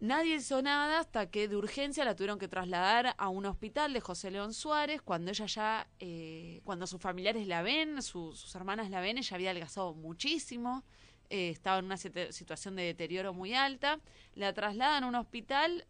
Nadie 0.00 0.36
hizo 0.36 0.62
nada 0.62 0.98
hasta 1.00 1.30
que 1.30 1.46
de 1.46 1.56
urgencia 1.56 2.06
la 2.06 2.16
tuvieron 2.16 2.38
que 2.38 2.48
trasladar 2.48 3.14
a 3.18 3.28
un 3.28 3.44
hospital 3.44 3.92
de 3.92 4.00
José 4.00 4.30
León 4.30 4.54
Suárez. 4.54 5.02
Cuando 5.02 5.30
ella 5.30 5.44
ya, 5.44 5.88
eh, 5.98 6.62
cuando 6.64 6.86
sus 6.86 7.00
familiares 7.02 7.46
la 7.46 7.60
ven, 7.60 8.00
su- 8.00 8.34
sus 8.34 8.54
hermanas 8.54 8.88
la 8.88 9.00
ven, 9.02 9.18
ella 9.18 9.34
había 9.34 9.50
adelgazado 9.50 9.92
muchísimo, 9.92 10.84
eh, 11.28 11.50
estaba 11.50 11.78
en 11.80 11.84
una 11.84 11.96
situ- 11.98 12.32
situación 12.32 12.76
de 12.76 12.84
deterioro 12.84 13.34
muy 13.34 13.52
alta. 13.52 14.00
La 14.34 14.54
trasladan 14.54 15.04
a 15.04 15.06
un 15.06 15.16
hospital 15.16 15.84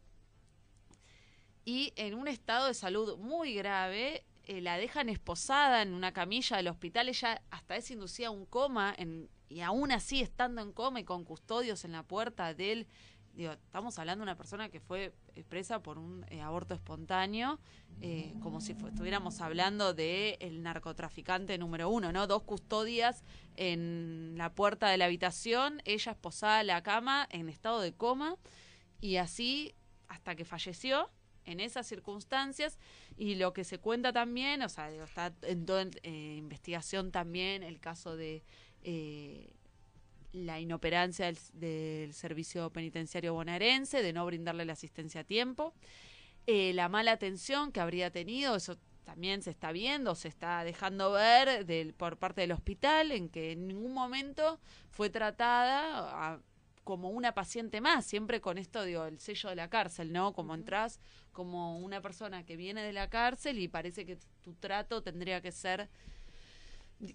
y 1.65 1.93
en 1.95 2.15
un 2.15 2.27
estado 2.27 2.67
de 2.67 2.75
salud 2.75 3.17
muy 3.19 3.55
grave. 3.55 4.25
eh, 4.47 4.61
la 4.61 4.79
dejan 4.79 5.09
esposada 5.09 5.81
en 5.83 5.95
una 5.95 6.13
camilla 6.13 6.57
del 6.57 6.67
hospital. 6.67 7.09
Ella 7.09 7.41
hasta 7.51 7.77
es 7.77 7.89
inducida 7.93 8.29
a 8.29 8.31
un 8.33 8.47
coma 8.47 8.93
en- 8.99 9.29
y 9.49 9.61
aún 9.61 9.93
así 9.93 10.21
estando 10.23 10.61
en 10.61 10.73
coma 10.73 10.99
y 10.99 11.05
con 11.05 11.23
custodios 11.25 11.85
en 11.85 11.93
la 11.93 12.03
puerta 12.03 12.53
del 12.53 12.89
digo, 13.35 13.53
estamos 13.53 13.99
hablando 13.99 14.23
de 14.23 14.31
una 14.31 14.37
persona 14.37 14.69
que 14.69 14.81
fue 14.81 15.13
presa 15.49 15.83
por 15.83 15.99
un 15.99 16.25
eh, 16.29 16.41
aborto 16.41 16.75
espontáneo, 16.75 17.59
eh, 18.01 18.35
como 18.43 18.61
si 18.61 18.73
estuviéramos 18.73 19.41
hablando 19.41 19.95
de 19.95 20.37
el 20.41 20.63
narcotraficante 20.63 21.57
número 21.59 21.89
uno, 21.89 22.13
¿no? 22.13 22.27
Dos 22.27 22.43
custodias 22.43 23.25
en 23.57 24.35
la 24.37 24.55
puerta 24.55 24.89
de 24.89 24.97
la 24.97 25.07
habitación, 25.07 25.81
ella 25.85 26.13
esposada 26.13 26.61
a 26.61 26.65
la 26.65 26.83
cama 26.83 27.27
en 27.31 27.49
estado 27.49 27.81
de 27.81 27.93
coma, 27.93 28.37
y 29.01 29.17
así 29.17 29.75
hasta 30.09 30.35
que 30.35 30.45
falleció 30.45 31.11
en 31.45 31.61
esas 31.61 31.87
circunstancias 31.87 32.79
y 33.17 33.37
lo 33.37 33.53
que 33.53 33.65
se 33.65 33.79
cuenta 33.79 34.13
también, 34.13 34.63
o 34.63 34.69
sea, 34.69 34.91
digo, 34.91 35.05
está 35.05 35.33
en 35.43 35.65
toda 35.65 35.87
eh, 36.03 36.35
investigación 36.37 37.11
también 37.11 37.63
el 37.63 37.81
caso 37.81 38.17
de 38.17 38.43
la 40.33 40.61
inoperancia 40.61 41.27
del, 41.27 41.39
del 41.55 42.15
servicio 42.15 42.71
penitenciario 42.71 43.35
bonaerense, 43.35 44.03
de 44.03 44.13
no 44.13 44.25
brindarle 44.27 44.65
la 44.65 44.75
asistencia 44.75 45.23
a 45.23 45.25
tiempo, 45.25 45.75
eh, 46.47 46.73
la 46.75 46.89
mala 46.89 47.13
atención 47.13 47.73
que 47.73 47.81
habría 47.81 48.11
tenido, 48.11 48.57
eso 48.57 48.79
también 49.05 49.43
se 49.43 49.51
está 49.51 49.73
viendo, 49.73 50.15
se 50.15 50.29
está 50.29 50.63
dejando 50.63 51.13
ver 51.13 51.67
del, 51.67 51.95
por 51.95 52.17
parte 52.19 52.43
del 52.43 52.53
hospital, 52.53 53.11
en 53.13 53.29
que 53.29 53.53
en 53.53 53.67
ningún 53.67 53.93
momento 53.93 54.61
fue 54.91 55.11
tratada 55.11 56.33
a- 56.35 56.41
como 56.85 57.11
una 57.11 57.35
paciente 57.35 57.81
más, 57.81 58.05
siempre 58.07 58.41
con 58.41 58.57
esto, 58.59 58.85
digo, 58.85 59.05
el 59.05 59.21
sello 59.21 59.51
de 59.51 59.57
la 59.57 59.69
cárcel, 59.69 60.13
¿no? 60.13 60.33
Como 60.33 60.55
entras 60.55 60.99
como 61.33 61.79
una 61.79 62.01
persona 62.01 62.45
que 62.45 62.57
viene 62.57 62.83
de 62.83 62.93
la 62.93 63.09
cárcel 63.11 63.59
y 63.59 63.69
parece 63.69 64.07
que 64.07 64.19
tu 64.43 64.55
trato 64.55 65.03
tendría 65.03 65.41
que 65.41 65.53
ser 65.53 65.89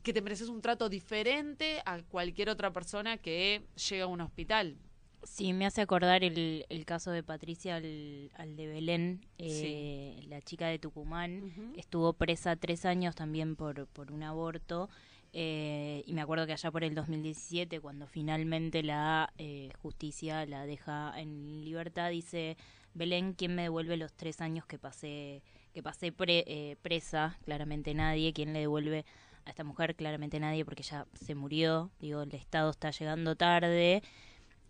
que 0.04 0.14
te 0.14 0.22
mereces 0.22 0.50
un 0.50 0.62
trato 0.62 0.90
diferente 0.90 1.82
a 1.86 2.02
cualquier 2.04 2.50
otra 2.50 2.72
persona 2.74 3.18
que 3.18 3.64
llega 3.90 4.06
a 4.06 4.08
un 4.08 4.22
hospital. 4.22 4.78
Sí, 5.24 5.54
me 5.54 5.66
hace 5.66 5.82
acordar 5.82 6.24
el, 6.24 6.66
el 6.70 6.86
caso 6.86 7.10
de 7.12 7.24
Patricia 7.24 7.78
al, 7.78 8.30
al 8.36 8.56
de 8.56 8.68
Belén, 8.68 9.26
eh, 9.40 10.24
la 10.28 10.40
chica 10.42 10.68
de 10.68 10.78
Tucumán. 10.78 11.74
Estuvo 11.76 12.14
presa 12.14 12.56
tres 12.56 12.86
años 12.86 13.16
también 13.16 13.56
por, 13.56 13.88
por 13.88 14.12
un 14.12 14.22
aborto. 14.22 14.88
eh, 15.34 16.04
y 16.06 16.14
me 16.14 16.22
acuerdo 16.22 16.46
que 16.46 16.54
allá 16.54 16.70
por 16.72 16.84
el 16.84 16.94
2017, 16.94 17.80
cuando 17.80 18.06
finalmente 18.08 18.84
la 18.84 19.34
eh, 19.40 19.70
justicia 19.82 20.46
la 20.46 20.66
deja 20.68 21.14
en 21.20 21.66
libertad, 21.66 22.12
dice, 22.12 22.56
Belén, 22.94 23.34
¿quién 23.34 23.56
me 23.56 23.64
devuelve 23.64 23.98
los 23.98 24.14
tres 24.14 24.42
años 24.42 24.66
que 24.68 24.78
pasé, 24.78 25.42
que 25.74 25.82
pasé 25.82 26.12
pre- 26.12 26.46
eh, 26.48 26.76
presa? 26.84 27.38
Claramente 27.46 27.94
nadie. 27.96 28.32
¿Quién 28.32 28.54
le 28.54 28.60
devuelve 28.60 29.06
a 29.46 29.50
esta 29.50 29.64
mujer? 29.64 29.96
Claramente 29.96 30.40
nadie, 30.40 30.66
porque 30.66 30.84
ya 30.84 31.06
se 31.14 31.36
murió. 31.36 31.92
Digo, 32.00 32.22
el 32.24 32.34
Estado 32.34 32.70
está 32.72 32.92
llegando 32.92 33.36
tarde 33.36 34.04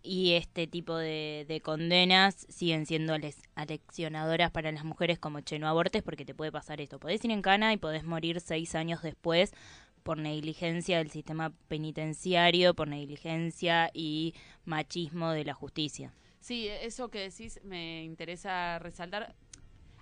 y 0.03 0.34
este 0.34 0.67
tipo 0.67 0.96
de, 0.98 1.46
de 1.48 1.62
condenas 1.62 2.46
siguen 2.50 2.86
siendo 2.86 3.13
ales- 3.15 3.41
aleccionadoras 3.55 4.51
para 4.51 4.72
las 4.72 4.84
mujeres 4.84 5.17
como 5.17 5.41
che, 5.41 5.58
no 5.58 5.67
abortes 5.67 6.03
porque 6.03 6.25
te 6.25 6.36
puede 6.36 6.51
pasar 6.51 6.79
esto. 6.82 7.00
Podés 7.00 7.25
ir 7.25 7.32
en 7.32 7.41
cana 7.41 7.74
y 7.74 7.77
podés 7.77 8.03
morir 8.03 8.39
seis 8.39 8.75
años 8.75 9.01
después 9.01 9.53
por 10.03 10.20
negligencia 10.20 11.00
del 11.00 11.10
sistema 11.10 11.51
penitenciario, 11.67 12.75
por 12.75 12.88
negligencia 12.88 13.89
y 13.94 14.36
machismo 14.63 15.32
de 15.32 15.46
la 15.46 15.55
justicia. 15.55 16.13
Sí, 16.39 16.67
eso 16.67 17.10
que 17.10 17.22
decís 17.22 17.60
me 17.63 18.03
interesa 18.03 18.77
resaltar. 18.77 19.34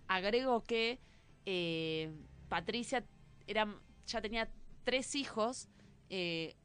Agrego 0.10 0.62
que 0.66 1.00
eh, 1.46 2.12
Patricia 2.50 3.06
era, 3.48 3.74
ya 4.06 4.22
tenía 4.22 4.50
tres 4.84 5.16
hijos, 5.16 5.68
eh, 6.10 6.56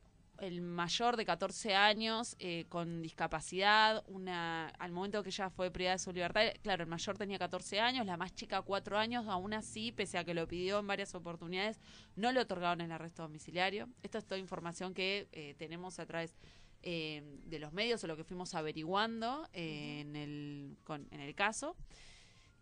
el 0.41 0.61
mayor 0.61 1.17
de 1.17 1.25
14 1.25 1.75
años 1.75 2.37
eh, 2.39 2.67
con 2.69 3.03
discapacidad, 3.03 4.05
una 4.07 4.69
al 4.79 4.93
momento 4.93 5.21
que 5.25 5.31
ella 5.31 5.51
fue 5.51 5.71
privada 5.73 5.97
de 5.97 5.99
su 5.99 6.13
libertad, 6.13 6.43
claro, 6.63 6.85
el 6.85 6.89
mayor 6.89 7.19
tenía 7.19 7.39
14 7.39 7.81
años, 7.81 8.07
la 8.07 8.17
más 8.17 8.33
chica 8.35 8.63
4 8.63 8.97
años, 8.99 9.27
aún 9.27 9.53
así, 9.53 9.91
pese 9.91 10.17
a 10.17 10.23
que 10.25 10.35
lo 10.35 10.47
pidió 10.47 10.79
en 10.79 10.87
varias 10.87 11.15
oportunidades, 11.17 11.81
no 12.15 12.31
le 12.31 12.39
otorgaron 12.41 12.81
el 12.81 12.93
arresto 12.93 13.23
domiciliario. 13.23 13.89
Esto 14.05 14.19
es 14.19 14.27
toda 14.27 14.39
información 14.39 14.95
que 14.95 15.29
eh, 15.33 15.55
tenemos 15.59 15.99
a 15.99 16.07
través 16.07 16.37
eh, 16.85 17.21
de 17.47 17.59
los 17.59 17.73
medios 17.73 18.05
o 18.05 18.07
lo 18.07 18.17
que 18.17 18.23
fuimos 18.23 18.55
averiguando 18.55 19.49
eh, 19.53 20.01
en, 20.03 20.15
el, 20.15 20.77
con- 20.85 21.09
en 21.11 21.19
el 21.21 21.35
caso. 21.35 21.75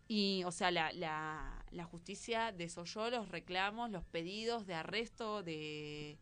Y, 0.07 0.43
o 0.45 0.51
sea, 0.51 0.71
la, 0.71 0.93
la, 0.93 1.65
la 1.71 1.83
justicia 1.83 2.51
desoyó 2.51 3.09
los 3.09 3.29
reclamos, 3.29 3.89
los 3.91 4.05
pedidos 4.05 4.65
de 4.65 4.73
arresto 4.73 5.43
de, 5.43 6.17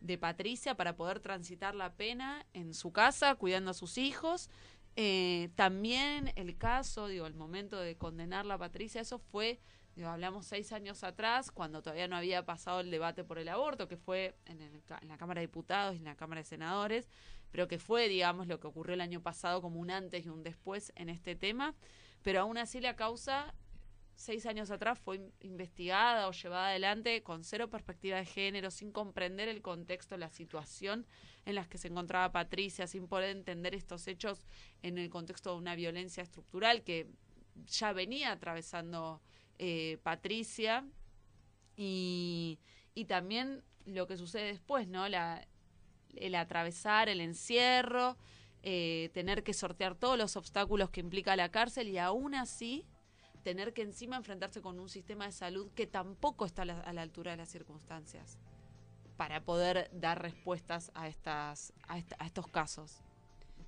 de 0.00 0.18
Patricia 0.18 0.76
para 0.76 0.96
poder 0.96 1.20
transitar 1.20 1.74
la 1.74 1.94
pena 1.94 2.44
en 2.52 2.74
su 2.74 2.92
casa, 2.92 3.34
cuidando 3.36 3.70
a 3.70 3.74
sus 3.74 3.96
hijos. 3.98 4.50
Eh, 4.96 5.50
también 5.54 6.32
el 6.36 6.58
caso, 6.58 7.08
digo, 7.08 7.26
el 7.26 7.34
momento 7.34 7.78
de 7.78 7.96
condenarla 7.96 8.54
a 8.54 8.58
Patricia, 8.58 9.00
eso 9.00 9.18
fue, 9.18 9.58
digo, 9.96 10.08
hablamos 10.08 10.46
seis 10.46 10.72
años 10.72 11.04
atrás, 11.04 11.50
cuando 11.50 11.80
todavía 11.80 12.08
no 12.08 12.16
había 12.16 12.44
pasado 12.44 12.80
el 12.80 12.90
debate 12.90 13.24
por 13.24 13.38
el 13.38 13.48
aborto, 13.48 13.88
que 13.88 13.96
fue 13.96 14.34
en, 14.46 14.60
el 14.60 14.82
en 15.00 15.08
la 15.08 15.16
Cámara 15.16 15.40
de 15.40 15.46
Diputados 15.46 15.94
y 15.94 15.98
en 15.98 16.04
la 16.04 16.16
Cámara 16.16 16.40
de 16.40 16.46
Senadores, 16.46 17.08
pero 17.52 17.68
que 17.68 17.78
fue, 17.78 18.08
digamos, 18.08 18.48
lo 18.48 18.60
que 18.60 18.66
ocurrió 18.66 18.94
el 18.94 19.00
año 19.00 19.22
pasado 19.22 19.62
como 19.62 19.80
un 19.80 19.90
antes 19.90 20.26
y 20.26 20.28
un 20.28 20.42
después 20.42 20.92
en 20.96 21.08
este 21.08 21.34
tema. 21.36 21.74
Pero 22.22 22.40
aún 22.40 22.58
así 22.58 22.80
la 22.80 22.96
causa 22.96 23.54
seis 24.14 24.44
años 24.44 24.70
atrás 24.70 24.98
fue 24.98 25.16
in- 25.16 25.32
investigada 25.40 26.28
o 26.28 26.32
llevada 26.32 26.68
adelante 26.68 27.22
con 27.22 27.42
cero 27.42 27.70
perspectiva 27.70 28.18
de 28.18 28.26
género, 28.26 28.70
sin 28.70 28.92
comprender 28.92 29.48
el 29.48 29.62
contexto, 29.62 30.16
la 30.18 30.28
situación 30.28 31.06
en 31.46 31.54
la 31.54 31.64
que 31.64 31.78
se 31.78 31.88
encontraba 31.88 32.30
Patricia, 32.30 32.86
sin 32.86 33.08
poder 33.08 33.30
entender 33.30 33.74
estos 33.74 34.06
hechos 34.06 34.44
en 34.82 34.98
el 34.98 35.08
contexto 35.08 35.52
de 35.52 35.56
una 35.58 35.74
violencia 35.74 36.22
estructural 36.22 36.82
que 36.82 37.08
ya 37.66 37.92
venía 37.94 38.32
atravesando 38.32 39.22
eh, 39.58 39.98
Patricia 40.02 40.84
y, 41.76 42.58
y 42.94 43.06
también 43.06 43.62
lo 43.86 44.06
que 44.06 44.16
sucede 44.18 44.48
después, 44.48 44.86
¿no? 44.86 45.08
La, 45.08 45.46
el 46.14 46.34
atravesar 46.34 47.08
el 47.08 47.20
encierro, 47.20 48.18
eh, 48.62 49.10
tener 49.14 49.42
que 49.42 49.54
sortear 49.54 49.94
todos 49.94 50.18
los 50.18 50.36
obstáculos 50.36 50.90
que 50.90 51.00
implica 51.00 51.36
la 51.36 51.50
cárcel 51.50 51.88
y 51.88 51.98
aún 51.98 52.34
así 52.34 52.84
tener 53.42 53.72
que 53.72 53.82
encima 53.82 54.16
enfrentarse 54.16 54.60
con 54.60 54.78
un 54.78 54.88
sistema 54.88 55.24
de 55.26 55.32
salud 55.32 55.70
que 55.74 55.86
tampoco 55.86 56.44
está 56.44 56.62
a 56.62 56.92
la, 56.92 57.02
altura 57.02 57.30
de 57.30 57.38
las 57.38 57.48
circunstancias 57.48 58.38
para 59.16 59.40
poder 59.42 59.90
dar 59.92 60.20
respuestas 60.20 60.90
a 60.94 61.08
estas 61.08 61.72
a, 61.88 61.98
esta- 61.98 62.16
a 62.18 62.26
estos 62.26 62.46
casos. 62.48 62.98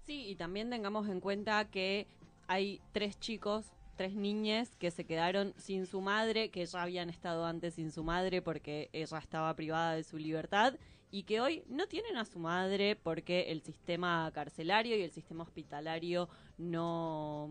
Sí, 0.04 0.26
y 0.26 0.34
también 0.36 0.68
tengamos 0.68 1.08
en 1.08 1.20
cuenta 1.20 1.64
que 1.70 2.06
hay 2.48 2.80
tres 2.92 3.18
chicos, 3.18 3.66
tres 3.96 4.14
niñas 4.14 4.74
que 4.76 4.90
se 4.90 5.04
quedaron 5.04 5.54
sin 5.56 5.86
su 5.86 6.00
madre, 6.00 6.50
que 6.50 6.66
ya 6.66 6.82
habían 6.82 7.08
estado 7.08 7.46
antes 7.46 7.74
sin 7.74 7.92
su 7.92 8.02
madre 8.04 8.42
porque 8.42 8.90
ella 8.92 9.18
estaba 9.18 9.54
privada 9.54 9.94
de 9.94 10.04
su 10.04 10.18
libertad 10.18 10.74
y 11.12 11.24
que 11.24 11.40
hoy 11.40 11.62
no 11.68 11.86
tienen 11.86 12.16
a 12.16 12.24
su 12.24 12.40
madre 12.40 12.96
porque 12.96 13.52
el 13.52 13.62
sistema 13.62 14.28
carcelario 14.34 14.96
y 14.96 15.02
el 15.02 15.12
sistema 15.12 15.44
hospitalario 15.44 16.28
no 16.58 17.50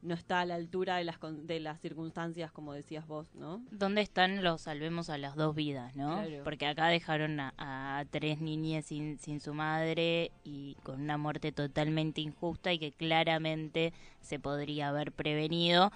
no 0.00 0.14
está 0.14 0.40
a 0.40 0.44
la 0.44 0.56
altura 0.56 0.96
de 0.96 1.04
las 1.04 1.18
de 1.20 1.60
las 1.60 1.80
circunstancias 1.80 2.50
como 2.50 2.72
decías 2.72 3.06
vos, 3.06 3.32
¿no? 3.34 3.62
¿Dónde 3.70 4.00
están 4.00 4.42
los 4.42 4.62
salvemos 4.62 5.10
a 5.10 5.18
las 5.18 5.36
dos 5.36 5.54
vidas, 5.54 5.94
no? 5.94 6.14
Claro. 6.14 6.42
Porque 6.44 6.66
acá 6.66 6.88
dejaron 6.88 7.38
a, 7.38 7.54
a 7.56 8.04
tres 8.10 8.40
niñas 8.40 8.86
sin, 8.86 9.18
sin 9.18 9.38
su 9.38 9.54
madre 9.54 10.32
y 10.42 10.76
con 10.82 11.02
una 11.02 11.18
muerte 11.18 11.52
totalmente 11.52 12.20
injusta 12.20 12.72
y 12.72 12.78
que 12.78 12.90
claramente 12.90 13.92
se 14.20 14.40
podría 14.40 14.88
haber 14.88 15.12
prevenido. 15.12 15.92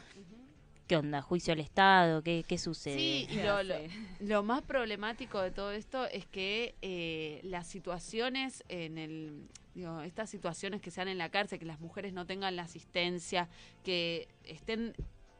¿Qué 0.87 0.97
onda? 0.97 1.21
¿Juicio 1.21 1.53
al 1.53 1.59
Estado? 1.59 2.23
¿Qué, 2.23 2.45
qué 2.47 2.59
sucede? 2.59 2.99
Sí, 2.99 3.27
y 3.29 3.37
¿Qué 3.37 3.45
lo, 3.45 3.59
lo, 4.21 4.43
más 4.45 4.63
problemático 4.63 5.41
de 5.41 5.51
todo 5.51 5.73
esto 5.73 6.07
es 6.07 6.27
que 6.27 6.77
eh, 6.81 7.41
las 7.43 7.67
situaciones 7.67 8.63
en 8.69 8.99
el 8.99 9.49
digo, 9.75 10.01
estas 10.03 10.31
situaciones 10.31 10.81
que 10.81 10.91
se 10.91 11.01
dan 11.01 11.09
en 11.09 11.19
la 11.19 11.31
cárcel, 11.31 11.59
que 11.59 11.67
las 11.67 11.81
mujeres 11.81 12.13
no 12.13 12.25
tengan 12.25 12.57
la 12.57 12.63
asistencia, 12.63 13.49
que 13.83 14.29
estén 14.45 14.95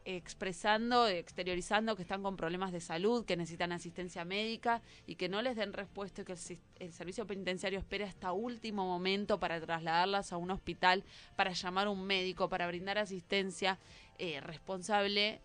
expresando, 0.09 1.09
exteriorizando 1.09 1.97
que 1.97 2.01
están 2.01 2.23
con 2.23 2.37
problemas 2.37 2.71
de 2.71 2.79
salud, 2.79 3.25
que 3.25 3.35
necesitan 3.35 3.73
asistencia 3.73 4.23
médica 4.23 4.81
y 5.05 5.15
que 5.15 5.27
no 5.27 5.41
les 5.41 5.57
den 5.57 5.73
respuesta 5.73 6.21
y 6.21 6.25
que 6.25 6.31
el, 6.31 6.39
el 6.79 6.93
servicio 6.93 7.27
penitenciario 7.27 7.77
espera 7.77 8.05
hasta 8.05 8.31
último 8.31 8.85
momento 8.85 9.37
para 9.37 9.59
trasladarlas 9.59 10.31
a 10.31 10.37
un 10.37 10.49
hospital, 10.51 11.03
para 11.35 11.51
llamar 11.51 11.87
a 11.87 11.89
un 11.89 12.05
médico, 12.05 12.47
para 12.47 12.67
brindar 12.67 12.97
asistencia 12.97 13.79
eh, 14.17 14.39
responsable, 14.41 15.41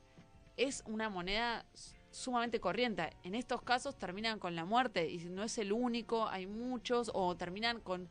es 0.57 0.83
una 0.87 1.09
moneda 1.09 1.64
sumamente 2.11 2.61
corriente. 2.61 3.11
En 3.25 3.35
estos 3.35 3.62
casos 3.62 3.97
terminan 3.97 4.38
con 4.38 4.55
la 4.55 4.64
muerte 4.64 5.11
y 5.11 5.19
no 5.25 5.43
es 5.43 5.59
el 5.59 5.73
único, 5.73 6.29
hay 6.29 6.47
muchos 6.47 7.11
o 7.14 7.37
terminan 7.37 7.81
con 7.81 8.09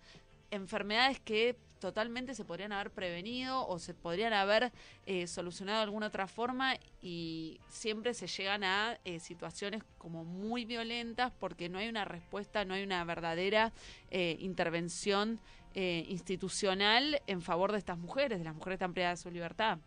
enfermedades 0.50 1.20
que 1.20 1.56
totalmente 1.80 2.36
se 2.36 2.46
podrían 2.46 2.72
haber 2.72 2.92
prevenido 2.92 3.68
o 3.68 3.80
se 3.80 3.94
podrían 3.94 4.34
haber 4.34 4.72
eh, 5.06 5.26
solucionado 5.28 5.80
de 5.80 5.84
alguna 5.84 6.08
otra 6.08 6.28
forma 6.28 6.76
y 7.02 7.60
siempre 7.70 8.14
se 8.14 8.28
llegan 8.28 8.64
a 8.64 9.00
eh, 9.04 9.20
situaciones 9.20 9.84
como 9.98 10.24
muy 10.24 10.64
violentas 10.64 11.34
porque 11.40 11.70
no 11.70 11.80
hay 11.80 11.90
una 11.90 12.06
respuesta, 12.06 12.64
no 12.66 12.76
hay 12.76 12.84
una 12.84 13.04
verdadera 13.04 13.74
eh, 14.12 14.38
intervención 14.40 15.40
eh, 15.74 16.06
institucional 16.10 17.22
en 17.28 17.42
favor 17.42 17.72
de 17.72 17.78
estas 17.78 17.98
mujeres, 17.98 18.40
de 18.40 18.46
las 18.46 18.54
mujeres 18.54 18.76
están 18.76 18.94
privadas 18.94 19.20
de 19.20 19.24
su 19.24 19.32
libertad. 19.32 19.80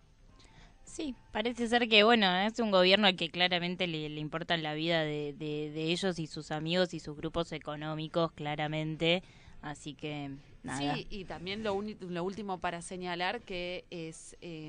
Sí, 0.84 1.16
parece 1.30 1.66
ser 1.68 1.88
que, 1.88 2.04
bueno, 2.04 2.26
es 2.36 2.58
un 2.60 2.70
gobierno 2.70 3.06
al 3.06 3.16
que 3.16 3.30
claramente 3.30 3.86
le, 3.86 4.08
le 4.08 4.20
importa 4.20 4.56
la 4.56 4.74
vida 4.74 5.00
de, 5.02 5.32
de- 5.32 5.70
de 5.70 5.84
ellos 5.90 6.18
y 6.18 6.26
sus 6.26 6.50
amigos 6.50 6.92
y 6.94 7.00
sus 7.00 7.16
grupos 7.16 7.52
económicos, 7.52 8.32
claramente. 8.32 9.22
Así 9.64 9.94
que, 9.94 10.30
nada. 10.62 10.94
Sí, 10.94 11.06
y 11.08 11.24
también 11.24 11.62
lo, 11.62 11.80
lo 11.80 12.22
último 12.22 12.58
para 12.58 12.82
señalar 12.82 13.40
que 13.40 13.86
es 13.88 14.36
eh, 14.42 14.66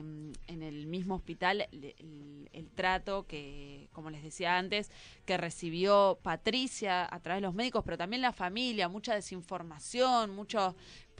en 0.48 0.64
el 0.64 0.88
mismo 0.88 1.16
hospital 1.16 1.68
el 1.70 2.70
trato 2.76 3.28
que, 3.28 3.90
como 3.92 4.10
les 4.10 4.24
decía 4.24 4.58
antes, 4.58 4.90
que 5.26 5.36
recibió 5.36 6.18
Patricia 6.24 7.14
a 7.14 7.20
través 7.20 7.42
de 7.42 7.48
los 7.48 7.54
médicos, 7.54 7.84
pero 7.84 7.98
también 7.98 8.22
la 8.22 8.32
familia, 8.32 8.88
mucha 8.88 9.14
desinformación, 9.14 10.34
mucha 10.34 10.74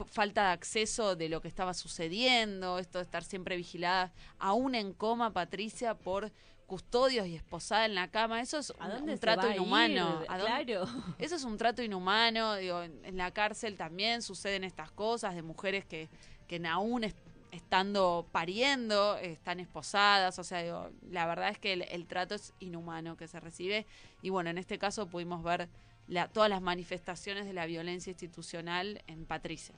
falta 0.06 0.46
de 0.46 0.52
acceso 0.52 1.14
de 1.14 1.28
lo 1.28 1.42
que 1.42 1.48
estaba 1.48 1.74
sucediendo, 1.74 2.78
esto 2.78 2.96
de 2.96 3.04
estar 3.04 3.24
siempre 3.24 3.56
vigilada, 3.56 4.10
aún 4.38 4.74
en 4.74 4.94
coma 4.94 5.34
Patricia 5.34 5.94
por 5.94 6.32
custodios 6.66 7.26
y 7.28 7.36
esposada 7.36 7.86
en 7.86 7.94
la 7.94 8.08
cama, 8.10 8.40
eso 8.40 8.58
es 8.58 8.72
¿A 8.80 8.88
un- 8.88 9.18
trato 9.18 9.50
inhumano. 9.50 10.22
¿A 10.28 10.38
dónde- 10.38 10.64
Claro. 10.74 10.84
eso 11.18 11.36
es 11.36 11.44
un 11.44 11.56
trato 11.56 11.82
inhumano, 11.82 12.56
digo, 12.56 12.82
en, 12.82 13.04
en 13.04 13.16
la 13.16 13.30
cárcel 13.30 13.76
también 13.76 14.20
suceden 14.22 14.64
estas 14.64 14.90
cosas 14.90 15.34
de 15.34 15.42
mujeres 15.42 15.84
que, 15.84 16.08
que 16.48 16.60
aún 16.66 17.04
est- 17.04 17.16
estando 17.52 18.26
pariendo, 18.32 19.16
están 19.16 19.60
esposadas, 19.60 20.38
o 20.38 20.44
sea, 20.44 20.62
digo, 20.62 20.90
la 21.10 21.24
verdad 21.26 21.48
es 21.50 21.58
que 21.58 21.72
el, 21.72 21.82
el 21.82 22.06
trato 22.06 22.34
es 22.34 22.52
inhumano 22.58 23.16
que 23.16 23.28
se 23.28 23.38
recibe 23.40 23.86
y 24.20 24.30
bueno, 24.30 24.50
en 24.50 24.58
este 24.58 24.76
caso 24.78 25.06
pudimos 25.06 25.42
ver 25.42 25.68
la- 26.08 26.28
todas 26.28 26.50
las 26.50 26.60
manifestaciones 26.60 27.46
de 27.46 27.52
la 27.52 27.66
violencia 27.66 28.10
institucional 28.10 29.02
en 29.06 29.24
Patricia. 29.24 29.74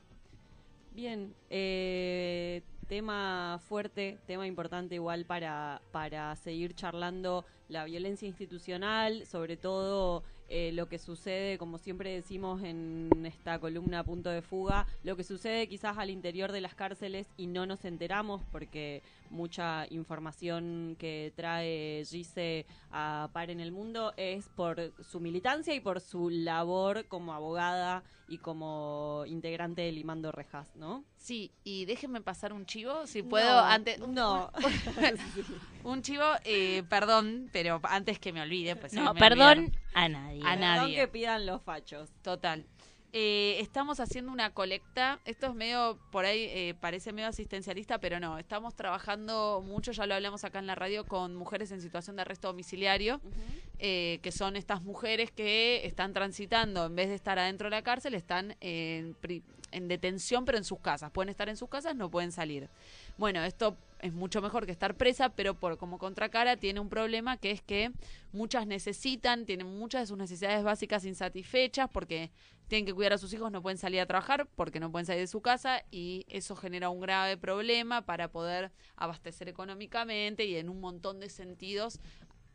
Bien, 0.92 1.35
eh, 1.50 2.62
tema 2.88 3.61
fuerte, 3.68 4.18
tema 4.26 4.47
importante 4.47 4.95
igual 4.95 5.25
para, 5.25 5.83
para 5.92 6.35
seguir 6.37 6.75
charlando 6.75 7.45
la 7.68 7.85
violencia 7.85 8.26
institucional, 8.26 9.26
sobre 9.26 9.57
todo 9.57 10.25
eh, 10.49 10.73
lo 10.73 10.88
que 10.88 10.99
sucede, 10.99 11.59
como 11.59 11.76
siempre 11.76 12.11
decimos 12.11 12.62
en 12.62 13.11
esta 13.26 13.59
columna 13.59 14.02
Punto 14.02 14.30
de 14.30 14.40
Fuga, 14.40 14.87
lo 15.04 15.14
que 15.14 15.23
sucede 15.23 15.68
quizás 15.68 15.99
al 15.99 16.09
interior 16.09 16.50
de 16.50 16.62
las 16.62 16.75
cárceles 16.75 17.28
y 17.37 17.47
no 17.47 17.66
nos 17.66 17.85
enteramos 17.85 18.42
porque 18.50 19.02
mucha 19.31 19.87
información 19.91 20.97
que 20.99 21.33
trae 21.37 22.05
Gise 22.05 22.67
a 22.91 23.29
Par 23.33 23.51
en 23.51 23.61
el 23.61 23.73
Mundo 23.73 24.13
es 24.17 24.49
por 24.49 24.93
su 25.03 25.21
militancia 25.21 25.75
y 25.75 25.81
por 25.81 26.01
su 26.01 26.31
labor 26.31 27.07
como 27.09 27.33
abogada 27.33 28.03
y 28.29 28.39
como 28.39 29.25
integrante 29.27 29.83
de 29.83 29.93
Limando 29.93 30.33
Rejas, 30.33 30.75
¿no? 30.77 31.05
Sí, 31.17 31.51
y 31.65 31.87
déjenme 31.87 32.21
pasar 32.21 32.53
un 32.53 32.67
chivo, 32.67 33.07
si 33.07 33.23
puedo, 33.23 33.49
No, 33.49 33.61
antes... 33.65 33.99
No. 34.07 34.53
Un 35.85 36.03
chivo, 36.03 36.25
eh, 36.45 36.83
perdón, 36.91 37.49
pero 37.53 37.81
antes 37.85 38.19
que 38.19 38.33
me 38.33 38.43
olvide, 38.43 38.77
pues 38.77 38.93
No, 38.93 39.14
perdón 39.14 39.59
olvidaron. 39.59 39.73
a 39.95 40.09
nadie. 40.09 40.43
A 40.45 40.57
nadie. 40.57 40.81
Perdón 40.81 40.95
que 40.97 41.09
pidan 41.09 41.47
los 41.47 41.62
fachos. 41.62 42.11
Total. 42.23 42.67
Eh, 43.14 43.57
estamos 43.61 44.01
haciendo 44.01 44.31
una 44.31 44.53
colecta. 44.53 45.18
Esto 45.25 45.47
es 45.47 45.55
medio, 45.55 45.99
por 46.12 46.27
ahí 46.27 46.42
eh, 46.51 46.75
parece 46.79 47.12
medio 47.12 47.29
asistencialista, 47.29 47.99
pero 47.99 48.21
no. 48.21 48.38
Estamos 48.38 48.75
trabajando 48.75 49.62
mucho, 49.64 49.92
ya 49.92 50.05
lo 50.07 50.14
hablamos 50.14 50.44
acá 50.44 50.59
en 50.59 50.66
la 50.66 50.75
radio, 50.75 51.07
con 51.07 51.35
mujeres 51.35 51.71
en 51.73 51.81
situación 51.81 52.16
de 52.16 52.23
arresto 52.23 52.49
domiciliario, 52.49 53.21
eh, 53.79 54.18
que 54.23 54.31
son 54.31 54.57
estas 54.57 54.83
mujeres 54.83 55.31
que 55.31 55.87
están 55.87 56.12
transitando, 56.12 56.85
en 56.85 56.97
vez 56.97 57.09
de 57.09 57.14
estar 57.14 57.38
adentro 57.38 57.66
de 57.71 57.77
la 57.77 57.83
cárcel, 57.83 58.12
están 58.14 58.57
en, 58.61 59.14
pri- 59.14 59.42
en 59.72 59.88
detención, 59.88 60.44
pero 60.44 60.59
en 60.59 60.64
sus 60.64 60.81
casas. 60.81 61.11
Pueden 61.11 61.28
estar 61.28 61.48
en 61.48 61.57
sus 61.57 61.68
casas, 61.68 61.94
no 61.94 62.11
pueden 62.11 62.33
salir. 62.33 62.68
Bueno, 63.16 63.42
esto 63.42 63.76
es 64.00 64.12
mucho 64.12 64.40
mejor 64.40 64.66
que 64.66 64.72
estar 64.72 64.94
presa, 64.94 65.31
pero 65.31 65.54
por 65.54 65.76
como 65.76 65.98
contracara 65.98 66.57
tiene 66.57 66.81
un 66.81 66.88
problema 66.88 67.37
que 67.37 67.50
es 67.50 67.62
que 67.62 67.90
muchas 68.33 68.66
necesitan, 68.66 69.44
tienen 69.44 69.78
muchas 69.78 70.02
de 70.02 70.07
sus 70.07 70.18
necesidades 70.18 70.62
básicas 70.62 71.04
insatisfechas 71.04 71.88
porque 71.90 72.31
tienen 72.68 72.85
que 72.85 72.94
cuidar 72.94 73.14
a 73.14 73.18
sus 73.18 73.33
hijos, 73.33 73.50
no 73.50 73.62
pueden 73.62 73.78
salir 73.78 74.00
a 74.00 74.07
trabajar 74.07 74.46
porque 74.54 74.78
no 74.78 74.92
pueden 74.92 75.07
salir 75.07 75.22
de 75.22 75.26
su 75.26 75.40
casa 75.40 75.83
y 75.90 76.26
eso 76.28 76.54
genera 76.54 76.90
un 76.90 77.00
grave 77.00 77.37
problema 77.37 78.02
para 78.02 78.28
poder 78.28 78.70
abastecer 78.96 79.48
económicamente 79.48 80.44
y 80.44 80.57
en 80.57 80.68
un 80.68 80.81
montón 80.81 81.18
de 81.18 81.31
sentidos 81.31 81.98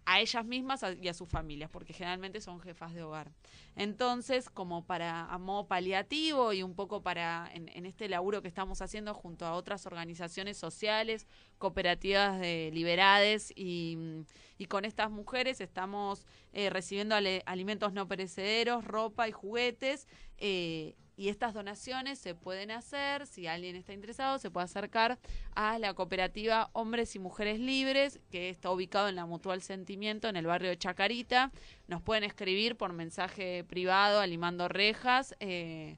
a 0.05 0.19
ellas 0.19 0.45
mismas 0.45 0.83
y 1.01 1.07
a 1.07 1.13
sus 1.13 1.29
familias, 1.29 1.69
porque 1.69 1.93
generalmente 1.93 2.41
son 2.41 2.59
jefas 2.59 2.93
de 2.93 3.03
hogar. 3.03 3.31
Entonces, 3.75 4.49
como 4.49 4.85
para 4.85 5.25
a 5.25 5.37
modo 5.37 5.67
paliativo 5.67 6.53
y 6.53 6.63
un 6.63 6.75
poco 6.75 7.01
para 7.01 7.49
en, 7.53 7.85
este 7.85 8.09
laburo 8.09 8.41
que 8.41 8.47
estamos 8.47 8.81
haciendo 8.81 9.13
junto 9.13 9.45
a 9.45 9.53
otras 9.53 9.85
organizaciones 9.85 10.57
sociales, 10.57 11.27
cooperativas 11.57 12.39
de 12.39 12.69
liberades 12.73 13.51
y, 13.55 13.95
mm, 13.97 14.25
con 14.69 14.85
estas 14.85 15.11
mujeres 15.11 15.59
estamos 15.59 16.25
eh, 16.53 16.69
recibiendo 16.69 17.15
alimentos 17.45 17.91
no 17.91 18.07
perecederos, 18.07 18.85
ropa 18.85 19.27
y 19.27 19.33
juguetes. 19.33 20.07
eh, 20.37 20.95
y 21.15 21.29
estas 21.29 21.53
donaciones 21.53 22.19
se 22.19 22.35
pueden 22.35 22.71
hacer, 22.71 23.27
si 23.27 23.47
alguien 23.47 23.75
está 23.75 23.93
interesado, 23.93 24.39
se 24.39 24.49
puede 24.49 24.65
acercar 24.65 25.19
a 25.55 25.77
la 25.79 25.93
cooperativa 25.93 26.69
Hombres 26.73 27.15
y 27.15 27.19
Mujeres 27.19 27.59
Libres, 27.59 28.19
que 28.31 28.49
está 28.49 28.71
ubicado 28.71 29.09
en 29.09 29.15
la 29.15 29.25
Mutual 29.25 29.61
Sentimiento, 29.61 30.27
en 30.27 30.35
el 30.35 30.47
barrio 30.47 30.69
de 30.69 30.77
Chacarita. 30.77 31.51
Nos 31.87 32.01
pueden 32.01 32.23
escribir 32.23 32.75
por 32.75 32.93
mensaje 32.93 33.63
privado 33.63 34.19
a 34.19 34.27
Limando 34.27 34.67
Rejas, 34.67 35.35
eh, 35.39 35.97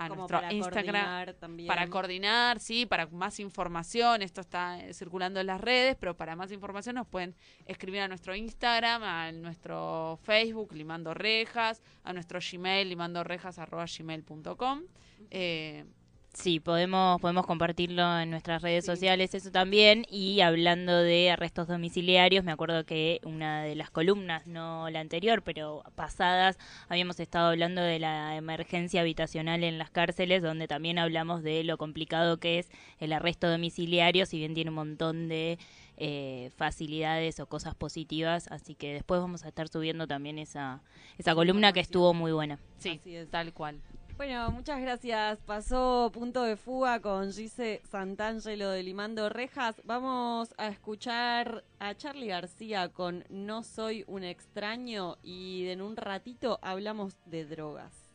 a 0.00 0.08
Como 0.08 0.20
nuestro 0.20 0.38
para 0.38 0.52
Instagram. 0.52 0.84
coordinar 0.86 1.34
también. 1.34 1.66
Para 1.68 1.86
coordinar, 1.88 2.58
sí, 2.58 2.86
para 2.86 3.06
más 3.08 3.38
información, 3.38 4.22
esto 4.22 4.40
está 4.40 4.80
eh, 4.80 4.94
circulando 4.94 5.40
en 5.40 5.46
las 5.46 5.60
redes, 5.60 5.94
pero 6.00 6.16
para 6.16 6.34
más 6.36 6.50
información 6.52 6.94
nos 6.94 7.06
pueden 7.06 7.34
escribir 7.66 8.00
a 8.00 8.08
nuestro 8.08 8.34
Instagram, 8.34 9.02
a 9.02 9.30
nuestro 9.32 10.18
Facebook, 10.22 10.72
Limando 10.72 11.12
Rejas, 11.12 11.82
a 12.02 12.14
nuestro 12.14 12.40
Gmail, 12.40 12.88
limandorejas.gmail.com. 12.88 14.82
Eh, 15.30 15.84
Sí, 16.32 16.60
podemos, 16.60 17.20
podemos 17.20 17.44
compartirlo 17.44 18.20
en 18.20 18.30
nuestras 18.30 18.62
redes 18.62 18.84
sociales, 18.84 19.34
eso 19.34 19.50
también. 19.50 20.06
Y 20.08 20.40
hablando 20.42 20.96
de 20.96 21.30
arrestos 21.32 21.66
domiciliarios, 21.66 22.44
me 22.44 22.52
acuerdo 22.52 22.84
que 22.84 23.20
una 23.24 23.64
de 23.64 23.74
las 23.74 23.90
columnas, 23.90 24.46
no 24.46 24.88
la 24.90 25.00
anterior, 25.00 25.42
pero 25.42 25.82
pasadas, 25.96 26.56
habíamos 26.88 27.18
estado 27.18 27.48
hablando 27.48 27.82
de 27.82 27.98
la 27.98 28.36
emergencia 28.36 29.00
habitacional 29.00 29.64
en 29.64 29.76
las 29.76 29.90
cárceles, 29.90 30.40
donde 30.40 30.68
también 30.68 30.98
hablamos 31.00 31.42
de 31.42 31.64
lo 31.64 31.76
complicado 31.78 32.38
que 32.38 32.60
es 32.60 32.70
el 33.00 33.12
arresto 33.12 33.50
domiciliario, 33.50 34.24
si 34.24 34.38
bien 34.38 34.54
tiene 34.54 34.70
un 34.70 34.76
montón 34.76 35.28
de 35.28 35.58
eh, 35.96 36.50
facilidades 36.56 37.40
o 37.40 37.46
cosas 37.46 37.74
positivas. 37.74 38.46
Así 38.52 38.76
que 38.76 38.94
después 38.94 39.20
vamos 39.20 39.44
a 39.44 39.48
estar 39.48 39.68
subiendo 39.68 40.06
también 40.06 40.38
esa, 40.38 40.80
esa 41.18 41.34
columna 41.34 41.72
que 41.72 41.80
estuvo 41.80 42.14
muy 42.14 42.30
buena. 42.30 42.60
sí, 42.78 43.00
Así 43.00 43.16
es. 43.16 43.28
tal 43.30 43.52
cual. 43.52 43.80
Bueno, 44.20 44.50
muchas 44.50 44.82
gracias. 44.82 45.38
Pasó 45.46 46.10
Punto 46.12 46.42
de 46.42 46.58
Fuga 46.58 47.00
con 47.00 47.32
Gise 47.32 47.80
Santangelo 47.90 48.68
de 48.68 48.82
Limando 48.82 49.30
Rejas. 49.30 49.80
Vamos 49.84 50.54
a 50.58 50.68
escuchar 50.68 51.64
a 51.78 51.94
Charlie 51.94 52.26
García 52.26 52.90
con 52.90 53.24
No 53.30 53.62
soy 53.62 54.04
un 54.06 54.22
extraño 54.22 55.16
y 55.22 55.68
en 55.68 55.80
un 55.80 55.96
ratito 55.96 56.58
hablamos 56.60 57.16
de 57.24 57.46
drogas. 57.46 58.09